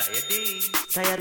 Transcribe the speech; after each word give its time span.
Saya 0.00 0.20
Ding. 0.32 0.64
Saya. 0.88 1.12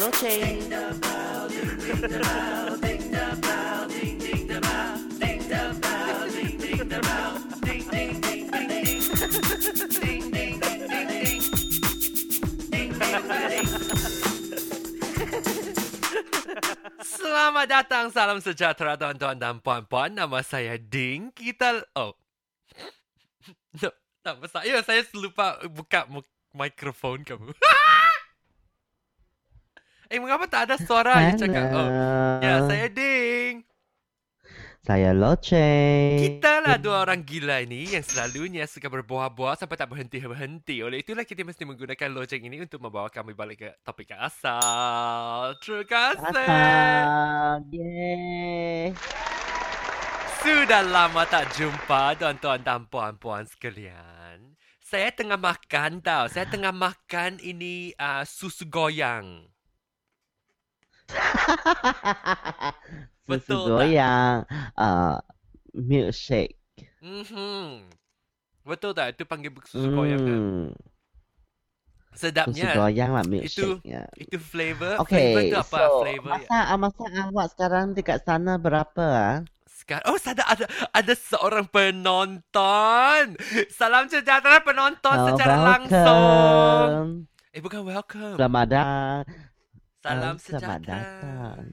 Selamat 17.03 17.65
datang, 17.67 18.07
salam 18.15 18.39
sejahtera 18.39 18.95
tuan-tuan 18.95 19.35
dan 19.35 19.59
puan-puan. 19.59 20.15
Nama 20.15 20.39
saya 20.39 20.79
Ding. 20.79 21.35
Kita 21.35 21.83
oh. 21.99 22.15
No, 23.83 23.91
tak 24.23 24.39
saya 24.47 24.79
saya 24.87 25.03
lupa 25.19 25.59
buka 25.67 26.07
mikrofon 26.55 27.27
kamu. 27.27 27.51
eh, 30.09 30.17
mengapa 30.17 30.49
tak 30.49 30.61
ada 30.69 30.75
suara 30.81 31.21
yang 31.21 31.37
cakap? 31.37 31.69
Oh. 31.69 31.87
Ya, 32.41 32.65
saya 32.65 32.89
Ding. 32.89 33.69
Saya 34.79 35.13
Loceng. 35.13 36.17
Kita 36.17 36.65
lah 36.65 36.81
dua 36.81 37.05
orang 37.05 37.21
gila 37.21 37.61
ini 37.61 37.93
yang 37.93 38.01
selalunya 38.01 38.65
suka 38.65 38.89
berbuah-buah 38.89 39.59
sampai 39.59 39.77
tak 39.77 39.91
berhenti-berhenti. 39.91 40.81
Oleh 40.81 41.05
itulah 41.05 41.27
kita 41.27 41.45
mesti 41.45 41.61
menggunakan 41.61 42.09
lojeng 42.09 42.41
ini 42.47 42.63
untuk 42.63 42.81
membawa 42.81 43.11
kami 43.11 43.37
balik 43.37 43.61
ke 43.61 43.69
topik 43.85 44.15
asal. 44.17 45.53
Terima 45.61 45.83
kasih. 45.85 46.31
Asal. 46.31 47.55
Yeay. 47.69 48.95
Sudah 50.41 50.81
lama 50.81 51.27
tak 51.27 51.51
jumpa 51.53 52.15
tuan-tuan 52.15 52.63
dan 52.63 52.87
puan-puan 52.87 53.43
sekalian. 53.45 54.55
Saya 54.79 55.11
tengah 55.13 55.37
makan 55.37 56.01
tau. 56.01 56.31
Saya 56.31 56.49
tengah 56.49 56.73
makan 56.73 57.37
ini 57.43 57.93
uh, 57.99 58.25
susu 58.25 58.65
goyang. 58.65 59.45
Betul 63.29 63.61
Susu 63.61 63.77
tak? 63.77 63.85
goyang. 63.85 64.37
Uh, 64.73 65.21
milkshake. 65.73 66.57
Mhm. 66.99 67.87
Betul 68.65 68.91
tak? 68.93 69.15
Itu 69.15 69.23
panggil 69.25 69.51
susu 69.65 69.87
goyang 69.89 70.21
kan? 70.21 70.41
Hmm. 70.41 70.69
Susu 72.09 72.27
Sedapnya. 72.27 72.73
goyang 72.73 73.11
lah 73.13 73.23
milkshake. 73.23 73.81
ya. 73.85 74.03
Itu 74.15 74.37
flavor. 74.41 74.97
flavor 75.05 75.05
Okay, 75.05 75.45
tu 75.45 75.57
apa? 75.57 75.77
so 75.77 76.01
flavor 76.01 76.27
masa, 76.27 76.57
ah, 76.65 76.77
masa 76.77 77.03
awak 77.25 77.47
sekarang 77.53 77.85
dekat 77.93 78.17
sana 78.25 78.57
berapa 78.57 79.05
ah? 79.05 79.37
Sekarang, 79.69 80.05
oh, 80.11 80.19
ada 80.19 80.43
ada 80.45 80.65
ada 80.91 81.13
seorang 81.15 81.65
penonton. 81.65 83.23
Salam 83.71 84.05
sejahtera 84.05 84.61
penonton 84.61 85.15
Oh, 85.15 85.25
secara 85.33 85.55
langsung. 85.57 85.89
welcome. 85.89 87.09
Eh, 87.49 87.61
bukan 87.63 87.81
welcome. 87.81 88.37
Selamat 88.37 88.65
datang. 88.69 89.23
Salam 90.01 90.35
selamat 90.39 90.79
sejahtera. 90.79 90.85
datang. 90.85 91.63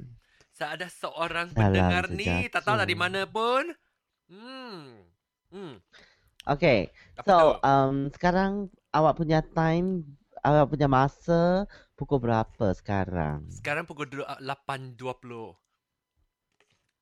Saya 0.50 0.69
ada 0.74 0.88
seorang 0.92 1.48
Salam 1.48 1.55
pendengar 1.55 2.05
ni, 2.10 2.24
tak 2.48 2.62
tahu 2.62 2.74
sejahtera. 2.74 2.82
dari 2.82 2.96
mana 2.96 3.20
pun. 3.28 3.64
Hmm. 4.27 5.06
Hmm. 5.48 5.74
Okay, 6.44 6.91
Apa 7.16 7.27
so 7.27 7.36
um, 7.62 8.10
sekarang 8.10 8.52
awak 8.91 9.14
punya 9.16 9.42
time, 9.44 10.02
awak 10.41 10.66
punya 10.69 10.86
masa 10.88 11.66
pukul 11.94 12.19
berapa 12.19 12.66
sekarang? 12.72 13.47
Sekarang 13.48 13.84
pukul 13.84 14.06
du- 14.06 14.27
8.20. 14.41 15.54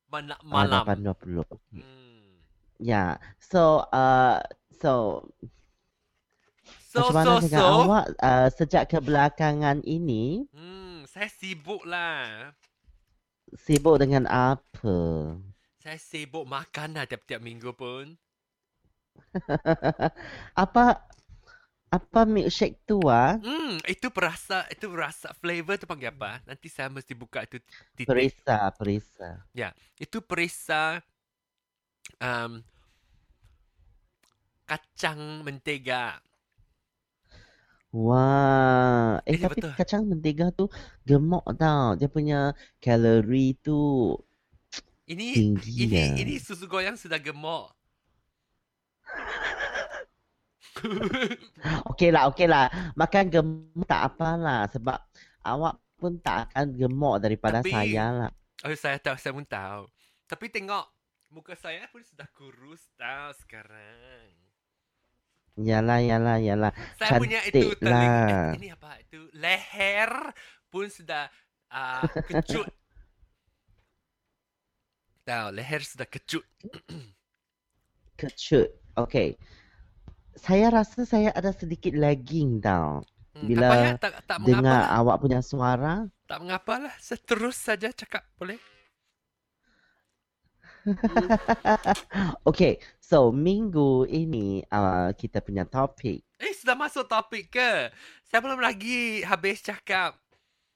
Mana 0.07 0.37
Ah, 0.53 0.65
malam. 0.65 0.83
8.20. 0.85 1.81
Hmm. 1.81 2.37
Ya, 2.77 3.17
so 3.39 3.61
uh, 3.89 4.41
so 4.71 5.25
So, 6.85 7.01
macam 7.03 7.15
mana 7.17 7.27
so, 7.27 7.43
dengan 7.43 7.59
so. 7.59 7.71
awak 7.83 8.05
uh, 8.19 8.47
sejak 8.49 8.83
kebelakangan 8.87 9.83
ini 9.85 10.47
Hmm, 10.49 10.84
saya 11.15 11.31
sibuk 11.31 11.87
lah. 11.87 12.51
sibuk 13.55 14.03
dengan 14.03 14.27
apa? 14.27 14.99
Saya 15.79 15.95
sibuk 15.95 16.43
makan 16.43 16.99
lah 16.99 17.07
tiap-tiap 17.07 17.39
minggu 17.39 17.71
pun. 17.71 18.19
apa 20.63 21.07
apa 21.87 22.19
milkshake 22.27 22.83
tu 22.83 22.99
ah? 23.07 23.39
Hmm, 23.39 23.79
itu 23.87 24.11
perasa, 24.11 24.67
itu 24.67 24.91
rasa 24.91 25.31
flavor 25.39 25.79
tu 25.79 25.87
panggil 25.87 26.11
apa? 26.11 26.43
Nanti 26.43 26.67
saya 26.67 26.91
mesti 26.91 27.15
buka 27.15 27.47
itu 27.47 27.63
titik. 27.95 28.11
Perisa, 28.11 28.67
perisa. 28.75 29.39
Ya, 29.55 29.71
itu 29.95 30.19
perisa 30.19 30.99
um, 32.19 32.59
kacang 34.67 35.47
mentega. 35.47 36.19
Wah, 37.95 39.23
Eh, 39.23 39.39
eh 39.39 39.39
tapi 39.39 39.63
betul. 39.63 39.71
kacang 39.79 40.03
mentega 40.03 40.51
tu 40.51 40.67
gemuk 41.07 41.47
tau. 41.55 41.95
Dia 41.95 42.11
punya 42.11 42.51
kalori 42.83 43.55
tu 43.55 44.11
Ini 45.07 45.27
tinggi 45.31 45.87
ini 45.87 45.95
ya. 45.95 46.05
ini 46.19 46.35
susu 46.35 46.67
goyang 46.67 46.99
sudah 46.99 47.15
gemuk. 47.15 47.71
Okey 51.95 52.11
lah, 52.11 52.27
okey 52.27 52.51
lah. 52.51 52.67
Makan 52.99 53.31
gemuk 53.31 53.87
tak 53.87 54.11
apalah 54.11 54.67
sebab 54.67 54.99
awak 55.41 55.79
pun 55.95 56.19
tak 56.19 56.51
akan 56.51 56.75
gemuk 56.75 57.23
daripada 57.23 57.63
Tapi- 57.63 57.71
saya 57.71 58.05
lah. 58.11 58.31
Oh, 58.63 58.73
saya 58.73 58.97
tahu, 58.97 59.15
saya 59.15 59.31
pun 59.31 59.45
tahu. 59.45 59.87
Tapi 60.25 60.49
tengok 60.49 60.83
muka 61.29 61.53
saya 61.55 61.85
pun 61.87 62.01
sudah 62.01 62.25
kurus 62.33 62.81
tahu 62.97 63.29
sekarang. 63.39 64.44
Yalah, 65.55 65.99
yalah, 66.03 66.37
yalah. 66.43 66.71
Saya 66.99 67.15
punya 67.15 67.39
itu 67.47 67.71
Cantik 67.79 67.79
lah. 67.79 68.51
eh, 68.51 68.59
ini 68.59 68.67
apa? 68.75 68.99
Itu 68.99 69.31
leher 69.31 70.11
pun 70.67 70.85
sudah 70.91 71.31
uh, 71.71 72.11
kecut. 72.27 72.67
tahu, 75.25 75.47
leher 75.57 75.81
sudah 75.81 76.07
kecut. 76.07 76.45
Kecut. 78.19 78.69
Okey. 78.95 79.35
Saya 80.35 80.67
rasa 80.71 81.03
saya 81.07 81.31
ada 81.35 81.51
sedikit 81.51 81.91
lagging 81.95 82.59
tau. 82.63 83.03
Hmm, 83.35 83.47
Bila 83.47 83.67
tak 83.67 83.71
payah, 83.71 83.93
tak, 83.99 84.13
tak 84.27 84.37
mengapa 84.39 84.59
Dengar 84.63 84.81
lah. 84.83 84.95
awak 84.99 85.15
punya 85.23 85.39
suara. 85.43 86.07
Tak 86.29 86.39
mengapa 86.43 86.73
lah. 86.79 86.93
Saya 86.99 87.19
terus 87.21 87.55
saja 87.59 87.91
cakap, 87.91 88.23
boleh? 88.39 88.59
Okey, 92.49 92.77
so 93.01 93.33
minggu 93.33 94.05
ini 94.05 94.61
uh, 94.69 95.09
kita 95.13 95.41
punya 95.41 95.65
topik. 95.65 96.21
Eh, 96.37 96.53
sudah 96.53 96.75
masuk 96.77 97.09
topik 97.09 97.49
ke? 97.49 97.89
Saya 98.23 98.39
belum 98.43 98.59
lagi 98.61 99.25
habis 99.25 99.61
cakap. 99.61 100.17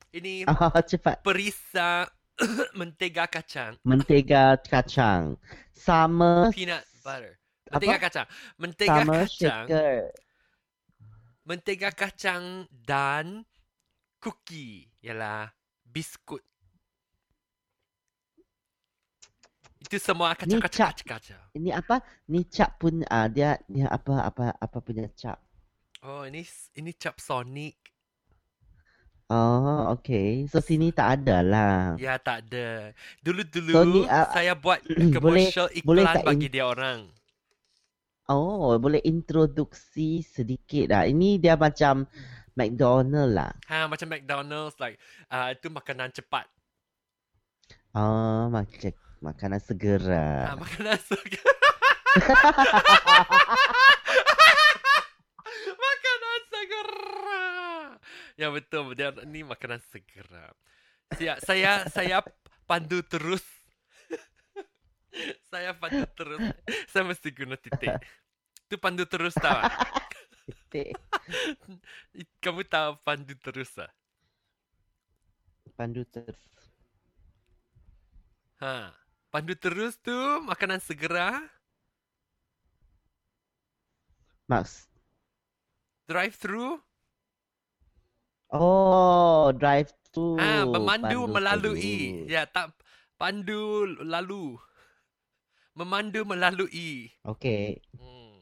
Ini 0.09 0.49
Oh, 0.49 0.73
cepat. 0.89 1.21
perisa 1.21 2.09
mentega 2.79 3.29
kacang. 3.29 3.77
Mentega 3.85 4.57
kacang. 4.57 5.37
Sama 5.75 6.49
Peanut 6.49 6.81
butter. 7.05 7.37
Apa? 7.69 7.77
Mentega 7.77 7.97
kacang. 8.01 8.27
Mentega 8.57 8.99
sama 9.05 9.13
kacang. 9.21 9.65
shaker. 9.69 9.97
Mentega 11.45 11.89
kacang 11.93 12.43
dan 12.73 13.45
cookie. 14.17 14.89
Ialah 15.05 15.53
biskut. 15.85 16.41
Itu 19.89 19.97
semua 19.97 20.37
Ni 20.37 20.61
cap. 20.61 20.69
kacang-kacang-kacang. 20.69 21.49
Ini 21.57 21.73
apa? 21.73 22.05
Ni 22.29 22.45
cap 22.45 22.77
pun 22.77 23.01
uh, 23.01 23.25
dia 23.25 23.57
dia 23.65 23.89
apa 23.89 24.21
apa 24.21 24.53
apa 24.53 24.77
punya 24.77 25.09
cap. 25.17 25.41
Oh, 26.05 26.21
ini 26.21 26.45
ini 26.77 26.93
cap 26.93 27.17
Sonic. 27.17 27.73
Oh, 29.29 29.89
okay. 29.89 30.45
So 30.45 30.61
sini 30.61 30.93
tak 30.93 31.21
ada 31.21 31.41
lah. 31.41 31.77
Ya, 31.97 32.21
tak 32.21 32.45
ada. 32.45 32.93
Dulu-dulu 33.21 33.73
So, 33.73 33.81
ni, 33.83 34.01
ah, 34.05 34.29
saya 34.29 34.53
buat 34.53 34.77
boleh- 34.85 35.09
commercial 35.49 35.67
boleh 35.81 36.05
iklan 36.05 36.15
tak 36.17 36.25
bagi 36.29 36.45
in- 36.45 36.53
dia 36.53 36.65
orang. 36.65 36.99
Oh, 38.29 38.77
boleh 38.77 39.01
introduksi 39.01 40.21
sedikit 40.21 40.93
lah. 40.93 41.09
Ini 41.09 41.41
dia 41.41 41.57
macam 41.57 42.05
McDonald 42.53 43.33
lah. 43.33 43.57
Ha, 43.65 43.89
macam 43.89 44.05
McDonald's 44.05 44.77
like 44.77 45.01
uh, 45.29 45.49
itu 45.49 45.65
makanan 45.69 46.13
cepat. 46.13 46.45
Oh, 47.97 48.53
macam 48.53 48.93
makanan 49.19 49.59
segera. 49.59 50.51
Ha, 50.51 50.55
makanan 50.55 50.99
segera. 51.11 51.53
makanan 55.75 56.41
segera. 56.47 57.45
Ya 58.39 58.47
betul, 58.49 58.95
dia 58.95 59.11
ni 59.27 59.43
makanan 59.43 59.83
segera. 59.91 60.55
Saya 61.15 61.35
saya 61.43 61.71
saya 61.91 62.17
pandu 62.63 63.03
terus. 63.03 63.43
saya 65.51 65.75
pandu 65.75 66.07
terus. 66.15 66.39
Saya 66.87 67.03
mesti 67.03 67.29
guna 67.35 67.59
titik. 67.59 67.99
Tu 68.69 68.77
pandu 68.79 69.03
terus 69.03 69.35
tau. 69.35 69.59
Titik. 70.47 70.95
Kamu 72.43 72.63
tahu 72.65 72.95
pandu 73.03 73.35
terus 73.41 73.73
ah? 73.81 73.91
Pandu 75.75 76.05
terus. 76.07 76.39
Ha. 78.59 78.91
Pandu 79.29 79.53
terus 79.53 79.93
tu 80.01 80.13
makanan 80.41 80.81
segera. 80.81 81.37
Max. 84.49 84.89
Drive 86.09 86.33
through. 86.33 86.81
Oh, 88.49 89.53
drive 89.53 89.93
thru. 90.09 90.41
Ah, 90.41 90.65
memandu 90.65 91.29
Pandu 91.29 91.33
melalui. 91.37 92.25
terus. 92.25 92.33
Ya, 92.33 92.49
tak 92.49 92.73
pandu 93.21 93.85
lalu. 94.01 94.57
Memandu 95.77 96.25
melalui. 96.25 97.13
Okey. 97.21 97.77
Hmm. 97.93 98.41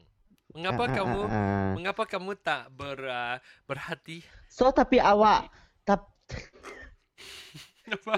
Mengapa 0.56 0.88
Ah, 0.88 0.88
ah, 0.88 0.94
kamu 0.96 1.20
ah, 1.20 1.36
ah. 1.36 1.70
mengapa 1.76 2.02
kamu 2.08 2.32
tak 2.40 2.72
ber 2.72 2.96
uh, 3.04 3.36
berhati? 3.68 4.24
So 4.48 4.72
tapi 4.72 4.96
awak 4.96 5.52
tap 5.84 6.08
Apa? 7.94 8.16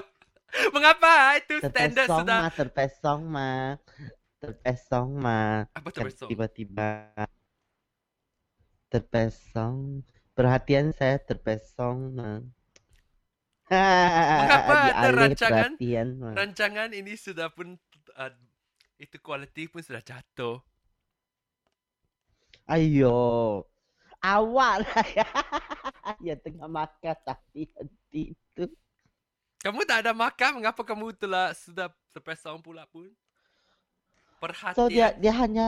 Mengapa? 0.75 1.39
Itu 1.39 1.63
standard 1.63 2.07
terpesong 2.07 2.21
sudah. 2.27 2.39
mah, 2.43 2.51
terpesong 2.51 3.21
mah. 3.23 3.65
Terpesong 4.41 5.07
mah. 5.15 5.69
Apa 5.71 5.89
Kan 5.95 6.11
terbesar? 6.11 6.27
tiba-tiba 6.27 6.89
terpesong. 8.91 10.03
Perhatian 10.35 10.91
saya 10.91 11.19
terpesong 11.23 11.97
mah. 12.15 12.39
Mengapa 14.41 15.07
rancangan? 15.15 15.79
perhatian 15.79 16.07
mah. 16.19 16.33
Rancangan 16.35 16.89
ini 16.91 17.15
sudah 17.15 17.47
pun 17.55 17.79
uh, 18.19 18.33
itu 18.99 19.15
kualiti 19.23 19.71
pun 19.71 19.79
sudah 19.79 20.03
jatuh. 20.03 20.59
Ayo. 22.67 23.63
Awak 24.21 24.75
lah 24.85 25.05
yang 26.25 26.37
tengah 26.45 26.69
makan 26.69 27.17
tapi 27.25 27.65
henti 27.73 28.37
itu. 28.37 28.63
Kamu 29.61 29.85
tak 29.85 30.01
ada 30.01 30.11
makan, 30.17 30.57
mengapa 30.57 30.81
kamu 30.81 31.13
telah 31.13 31.53
sudah 31.53 31.93
terpesong 32.17 32.57
pula 32.65 32.89
pun? 32.89 33.13
So 34.73 34.89
dia 34.89 35.13
Perhatian. 35.13 35.21
dia 35.21 35.33
hanya 35.37 35.65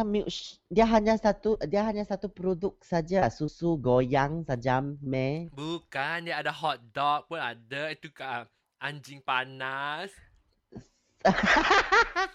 dia 0.66 0.86
hanya 0.90 1.14
satu 1.14 1.62
dia 1.62 1.86
hanya 1.86 2.02
satu 2.10 2.26
produk 2.26 2.74
saja 2.82 3.30
susu 3.30 3.78
goyang 3.78 4.42
saja 4.50 4.82
me 4.82 5.54
Bukan, 5.54 6.26
dia 6.26 6.42
ada 6.42 6.50
hot 6.50 6.82
dog 6.90 7.30
pun 7.30 7.38
ada. 7.38 7.94
Itu 7.94 8.10
uh, 8.18 8.50
anjing 8.82 9.22
panas. 9.22 10.10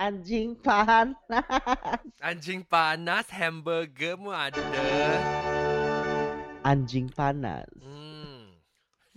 anjing 0.00 0.56
panas 0.56 1.12
Anjing 2.24 2.64
panas, 2.64 3.28
hamburger 3.28 4.16
pun 4.16 4.32
ada. 4.32 4.64
anjing 6.64 7.12
panas 7.12 7.68
Hmm. 7.84 8.05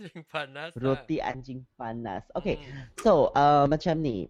Anjing 0.00 0.24
panas. 0.24 0.70
lah. 0.72 0.80
roti 0.80 1.16
anjing 1.20 1.60
panas 1.76 2.24
okay 2.32 2.56
Hmm. 2.56 2.88
so 2.98 3.12
uh, 3.32 3.68
macam 3.68 3.94
ni 3.96 4.24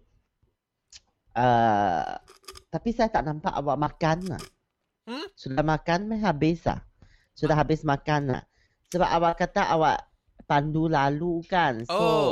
uh, 1.33 2.11
tapi 2.67 2.89
saya 2.91 3.07
tak 3.07 3.23
nampak 3.23 3.53
awak 3.53 3.79
makan 3.79 4.19
lah 4.27 4.43
Hmm? 5.01 5.25
sudah 5.33 5.65
makan 5.65 5.99
meh 6.07 6.19
habis 6.19 6.61
ah 6.65 6.77
sudah 7.33 7.57
habis 7.57 7.81
makan 7.81 8.31
lah 8.31 8.43
sebab 8.87 9.09
awak 9.09 9.33
kata 9.39 9.65
awak 9.71 9.97
pandu 10.43 10.85
lalu 10.85 11.41
kan 11.43 11.81
so 11.83 11.97
Oh, 11.97 12.31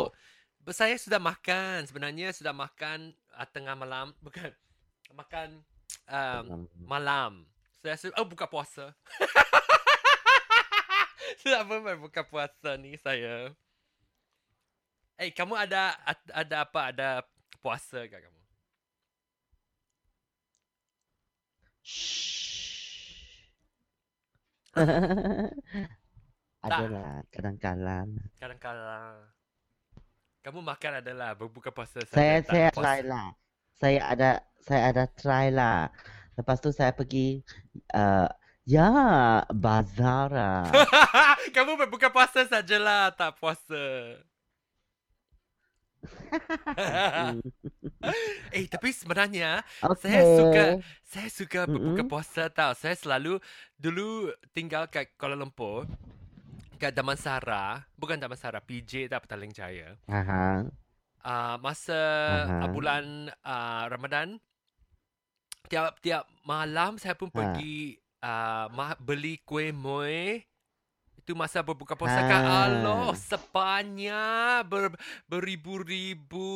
saya 0.70 0.94
sudah 0.96 1.18
makan. 1.18 1.82
Sebenarnya 1.82 2.30
sudah 2.30 2.54
makan 2.54 3.10
uh, 3.34 3.48
tengah 3.48 3.74
malam. 3.74 4.14
Bukan. 4.22 4.54
Makan 5.10 5.66
um, 6.06 6.70
malam. 6.78 7.50
Saya 7.82 7.98
su- 7.98 8.14
oh 8.14 8.22
buka 8.22 8.46
puasa. 8.46 8.94
pun 11.68 11.80
berbuka 11.84 12.22
puasa 12.28 12.76
ni 12.76 13.00
saya. 13.00 13.54
Eh, 15.20 15.32
kamu 15.36 15.56
ada 15.56 15.96
ad- 16.08 16.34
ada 16.36 16.56
apa? 16.64 16.80
Ada 16.92 17.10
puasa 17.60 18.08
ke 18.08 18.18
kamu? 18.20 18.40
Adalah 26.64 27.24
kadang-kadang. 27.32 28.08
Kadang-kadang. 28.40 29.16
Kamu 30.40 30.60
makan 30.64 30.92
adalah 31.04 31.36
berbuka 31.36 31.72
puasa. 31.72 32.00
Saya 32.08 32.40
tak 32.44 32.52
saya 32.52 32.68
puasa. 32.72 32.80
try 32.80 33.00
lah. 33.04 33.28
Saya 33.80 34.00
ada 34.08 34.30
saya 34.64 34.82
ada 34.92 35.04
try 35.12 35.48
lah. 35.52 35.92
Lepas 36.40 36.64
tu 36.64 36.72
saya 36.72 36.96
pergi 36.96 37.44
uh, 37.92 38.28
ya 38.70 38.90
bazar. 39.50 40.30
Kamu 41.56 41.74
berbuka 41.76 42.14
puasa 42.14 42.46
sajalah, 42.46 43.10
tak 43.18 43.34
puasa. 43.42 43.82
Eh, 48.50 48.64
tapi 48.72 48.96
sebenarnya 48.96 49.60
Okay. 49.84 50.00
Saya 50.08 50.22
suka- 50.40 50.78
saya 51.04 51.30
suka 51.30 51.60
berbuka 51.68 52.00
Mm-mm. 52.00 52.12
puasa 52.12 52.44
tau. 52.50 52.72
Saya 52.74 52.96
selalu 52.96 53.42
dulu 53.76 54.30
tinggal 54.54 54.88
kat 54.88 55.12
Kuala 55.18 55.36
Lumpur, 55.36 55.84
kat 56.78 56.96
Damansara, 56.96 57.84
bukan 57.98 58.16
Damansara, 58.16 58.62
PJ 58.62 59.10
tak 59.10 59.26
Petaling 59.28 59.52
Jaya. 59.52 59.98
Aha. 60.08 60.64
Uh, 61.20 61.56
masa 61.60 62.00
Aha. 62.48 62.64
uh, 62.64 62.70
bulan 62.72 63.04
uh, 63.44 63.84
Ramadan, 63.92 64.40
tiap-tiap 65.68 66.24
malam 66.48 66.96
saya 66.96 67.20
pun 67.20 67.28
Ha. 67.30 67.36
pergi 67.36 68.00
uh, 68.20 68.66
ma- 68.70 68.98
beli 68.98 69.40
kuih 69.42 69.72
muih. 69.72 70.44
Itu 71.16 71.36
masa 71.36 71.62
berbuka 71.62 71.94
puasa 71.94 72.20
kan. 72.22 72.42
Ha. 72.42 72.54
Allah, 72.66 73.14
sebanyak 73.14 74.66
ber, 74.66 74.96
beribu-ribu 75.28 76.50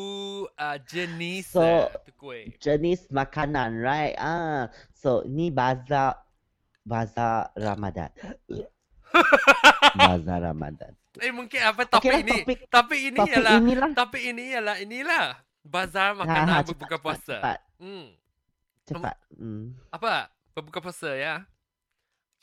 uh, 0.49 0.77
jenis 0.83 1.51
So, 1.51 1.61
eh, 1.61 1.85
kuih. 2.15 2.49
Jenis 2.57 3.05
makanan, 3.09 3.77
right? 3.77 4.15
Ah, 4.15 4.71
so 4.91 5.21
ni 5.25 5.49
bazar 5.49 6.17
bazar 6.81 7.53
Ramadan. 7.53 8.09
bazar 9.99 10.39
Ramadan. 10.41 10.91
Eh 11.21 11.29
mungkin 11.29 11.61
apa 11.61 11.85
topik 11.85 12.09
lah, 12.09 12.19
ini? 12.25 12.41
topik 12.41 12.57
Topik 12.65 13.01
ini 13.03 13.17
topik 13.19 13.33
ialah 13.37 13.57
inilah. 13.61 13.89
topik 13.93 14.23
ini 14.23 14.43
ialah 14.49 14.75
inilah 14.81 15.25
bazar 15.61 16.17
Ha, 16.17 16.19
makanan 16.25 16.49
ha, 16.49 16.65
berbuka 16.65 16.97
cepat, 16.97 17.03
puasa. 17.05 17.35
Cepat, 17.37 17.59
Hmm. 17.77 18.07
cepat. 18.89 19.15
Hmm. 19.37 19.77
Apa? 19.93 20.33
Berbuka 20.51 20.81
puasa 20.81 21.13
ya? 21.13 21.45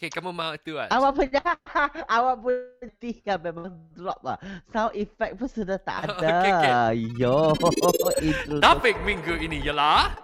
Okey, 0.00 0.17
kamu 0.17 0.32
mau 0.32 0.56
itu 0.56 0.81
ah. 0.81 0.88
Awak 0.88 1.12
punya 1.12 1.44
awak 2.17 2.41
berhenti 2.41 3.20
kan 3.20 3.37
memang 3.37 3.69
drop 3.93 4.17
lah. 4.25 4.41
Sound 4.73 4.97
effect 4.97 5.37
pun 5.37 5.44
sudah 5.44 5.76
tak 5.76 6.00
ada. 6.08 6.17
okey, 6.17 6.52
okey. 6.56 6.97
Yo, 7.20 7.52
itu 8.32 8.56
Topik 8.64 8.97
minggu 9.05 9.37
ini 9.37 9.61
ialah 9.61 10.17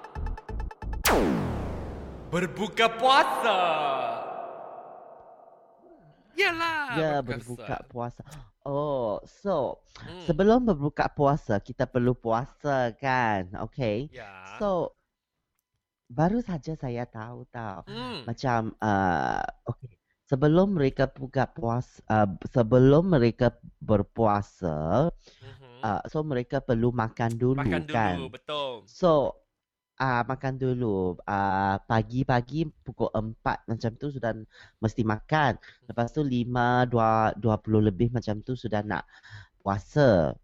berbuka 2.32 2.88
puasa. 2.96 3.58
Yalah. 6.40 6.96
Ya, 6.96 7.12
berbuka 7.20 7.84
puasa. 7.92 8.24
Oh, 8.64 9.20
so 9.28 9.84
Hmm. 10.00 10.24
sebelum 10.24 10.64
berbuka 10.72 11.04
puasa 11.12 11.60
kita 11.60 11.84
perlu 11.84 12.16
puasa 12.16 12.96
kan? 12.96 13.52
Okay. 13.68 14.08
Ya. 14.08 14.56
So 14.56 14.95
baru 16.06 16.38
saja 16.40 16.74
saya 16.74 17.04
tahu 17.06 17.46
tahu 17.50 17.80
Hmm. 17.86 18.22
macam 18.24 18.60
uh, 18.78 19.42
okay. 19.66 19.94
Sebelum 20.26 20.74
mereka 20.74 21.06
buka 21.06 21.46
puasa, 21.46 22.02
uh, 22.10 22.26
sebelum 22.50 23.14
mereka 23.14 23.54
berpuasa, 23.78 25.06
Mhm. 25.38 25.86
uh, 25.86 26.02
so 26.10 26.26
mereka 26.26 26.58
perlu 26.58 26.90
makan 26.90 27.38
dulu 27.38 27.62
Makan 27.62 27.86
kan? 27.86 28.18
dulu, 28.18 28.34
betul. 28.34 28.82
So, 28.90 29.38
ah 29.96 30.26
makan 30.26 30.58
dulu. 30.58 31.14
Ah 31.30 31.78
pagi-pagi 31.86 32.66
pukul 32.82 33.06
4 33.14 33.70
macam 33.70 33.90
tu 33.94 34.10
sudah 34.10 34.34
mesti 34.82 35.06
makan. 35.06 35.62
Lepas 35.86 36.10
tu 36.10 36.26
5 36.26 36.90
2 36.90 37.30
20 37.38 37.86
lebih 37.86 38.10
macam 38.10 38.42
tu 38.42 38.58
sudah 38.58 38.82
nak 38.82 39.06
puasa. 39.62 40.34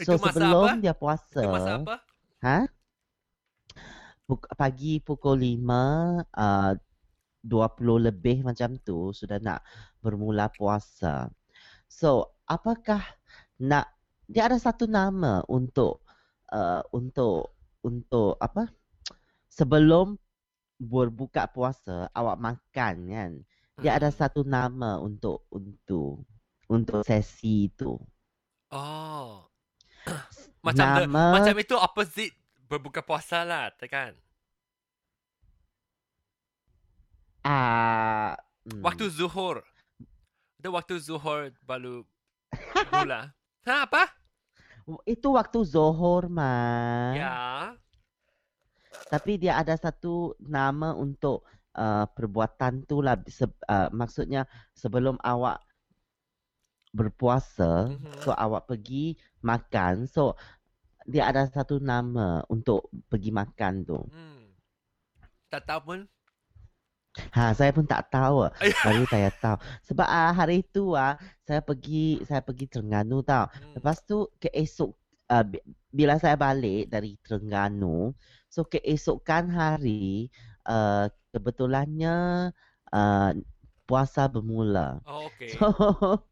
So 0.00 0.16
Itu 0.16 0.24
masa 0.24 0.32
sebelum 0.32 0.68
apa? 0.74 0.80
dia 0.80 0.94
puasa, 0.96 1.42
Itu 1.44 1.52
masa 1.52 1.70
apa? 1.76 1.94
ha? 2.40 2.58
Puk, 4.30 4.46
pagi 4.54 5.02
pukul 5.02 5.42
5 5.58 6.22
ah 6.38 6.70
20 7.42 8.06
lebih 8.06 8.46
macam 8.46 8.78
tu 8.78 9.10
sudah 9.10 9.42
nak 9.42 9.66
bermula 9.98 10.46
puasa. 10.54 11.26
So, 11.90 12.38
apakah 12.46 13.02
nak 13.58 13.90
dia 14.30 14.46
ada 14.46 14.54
satu 14.54 14.86
nama 14.86 15.42
untuk 15.50 16.06
uh, 16.54 16.86
untuk 16.94 17.58
untuk 17.82 18.38
apa? 18.38 18.70
Sebelum 19.50 20.14
berbuka 20.78 21.50
puasa 21.50 22.06
awak 22.14 22.38
makan 22.38 22.94
kan. 23.10 23.30
Dia 23.82 23.96
ada 23.96 24.12
satu 24.12 24.44
nama 24.44 25.00
untuk 25.00 25.48
untuk 25.50 26.22
untuk 26.70 27.02
sesi 27.02 27.66
itu. 27.66 27.98
Oh. 28.70 29.50
macam 30.64 30.86
the, 30.96 31.04
Nama 31.04 31.24
macam 31.40 31.56
itu 31.58 31.74
opposite 31.74 32.36
berbuka 32.70 33.02
puasa 33.02 33.42
lah, 33.42 33.74
kan? 33.90 34.14
ah 37.40 38.36
hmm. 38.68 38.84
Waktu 38.84 39.08
zuhur. 39.10 39.64
Ada 40.60 40.68
waktu 40.70 40.94
zuhur 41.00 41.50
baru 41.66 42.04
mula. 42.94 43.28
Ha, 43.60 43.84
apa? 43.84 44.08
itu 45.04 45.28
waktu 45.36 45.68
Zohor 45.68 46.32
mah. 46.32 47.12
Ya. 47.12 47.36
Tapi 49.12 49.36
dia 49.36 49.60
ada 49.60 49.76
satu 49.76 50.32
nama 50.40 50.96
untuk 50.96 51.44
uh, 51.76 52.08
perbuatan 52.08 52.88
tu 52.88 53.04
lah. 53.04 53.20
Se- 53.28 53.60
uh, 53.68 53.92
maksudnya 53.92 54.48
sebelum 54.72 55.20
awak 55.20 55.60
berpuasa, 56.96 57.92
Mhm. 57.92 58.24
so 58.24 58.32
awak 58.32 58.64
pergi 58.66 59.14
makan, 59.44 60.08
so 60.08 60.34
dia 61.08 61.28
ada 61.28 61.48
satu 61.48 61.80
nama 61.80 62.44
untuk 62.52 62.88
pergi 63.08 63.30
makan 63.32 63.84
tu. 63.84 64.00
Hmm. 64.10 64.52
Tak 65.48 65.64
tahu 65.66 65.80
pun. 65.84 66.00
Ha, 67.34 67.50
saya 67.58 67.74
pun 67.74 67.82
tak 67.88 68.06
tahu. 68.12 68.46
Baru 68.86 69.02
saya 69.10 69.34
tahu. 69.34 69.58
Sebab 69.90 70.06
ah, 70.06 70.30
hari 70.30 70.62
itu 70.62 70.94
ah, 70.94 71.18
saya 71.42 71.58
pergi 71.58 72.22
saya 72.22 72.44
pergi 72.44 72.70
Terengganu 72.70 73.24
tau. 73.26 73.50
Hmm. 73.50 73.74
Lepas 73.74 74.06
tu 74.06 74.30
keesok 74.38 74.94
uh, 75.32 75.44
bila 75.90 76.20
saya 76.22 76.38
balik 76.38 76.86
dari 76.86 77.18
Terengganu, 77.26 78.14
so 78.46 78.62
keesokan 78.62 79.50
hari 79.50 80.30
uh, 80.70 81.10
kebetulannya 81.34 82.50
uh, 82.94 83.30
puasa 83.90 84.30
bermula. 84.30 85.02
Oh, 85.02 85.26
okay. 85.26 85.50
So 85.58 85.66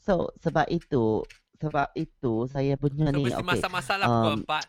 So 0.00 0.32
sebab 0.40 0.66
itu 0.72 1.22
sebab 1.60 1.88
itu 1.92 2.34
saya 2.48 2.74
punya 2.74 3.12
So, 3.12 3.20
ni 3.20 3.28
okey. 3.28 3.44
masak-masak 3.44 3.96
lah 4.00 4.08
um, 4.08 4.40
empat. 4.40 4.64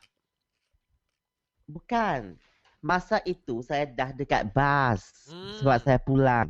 Bukan. 1.66 2.36
Masa 2.82 3.22
itu 3.24 3.62
saya 3.62 3.86
dah 3.86 4.10
dekat 4.12 4.50
bas 4.52 5.06
Hmm. 5.30 5.62
sebab 5.62 5.78
saya 5.80 6.00
pulang. 6.02 6.50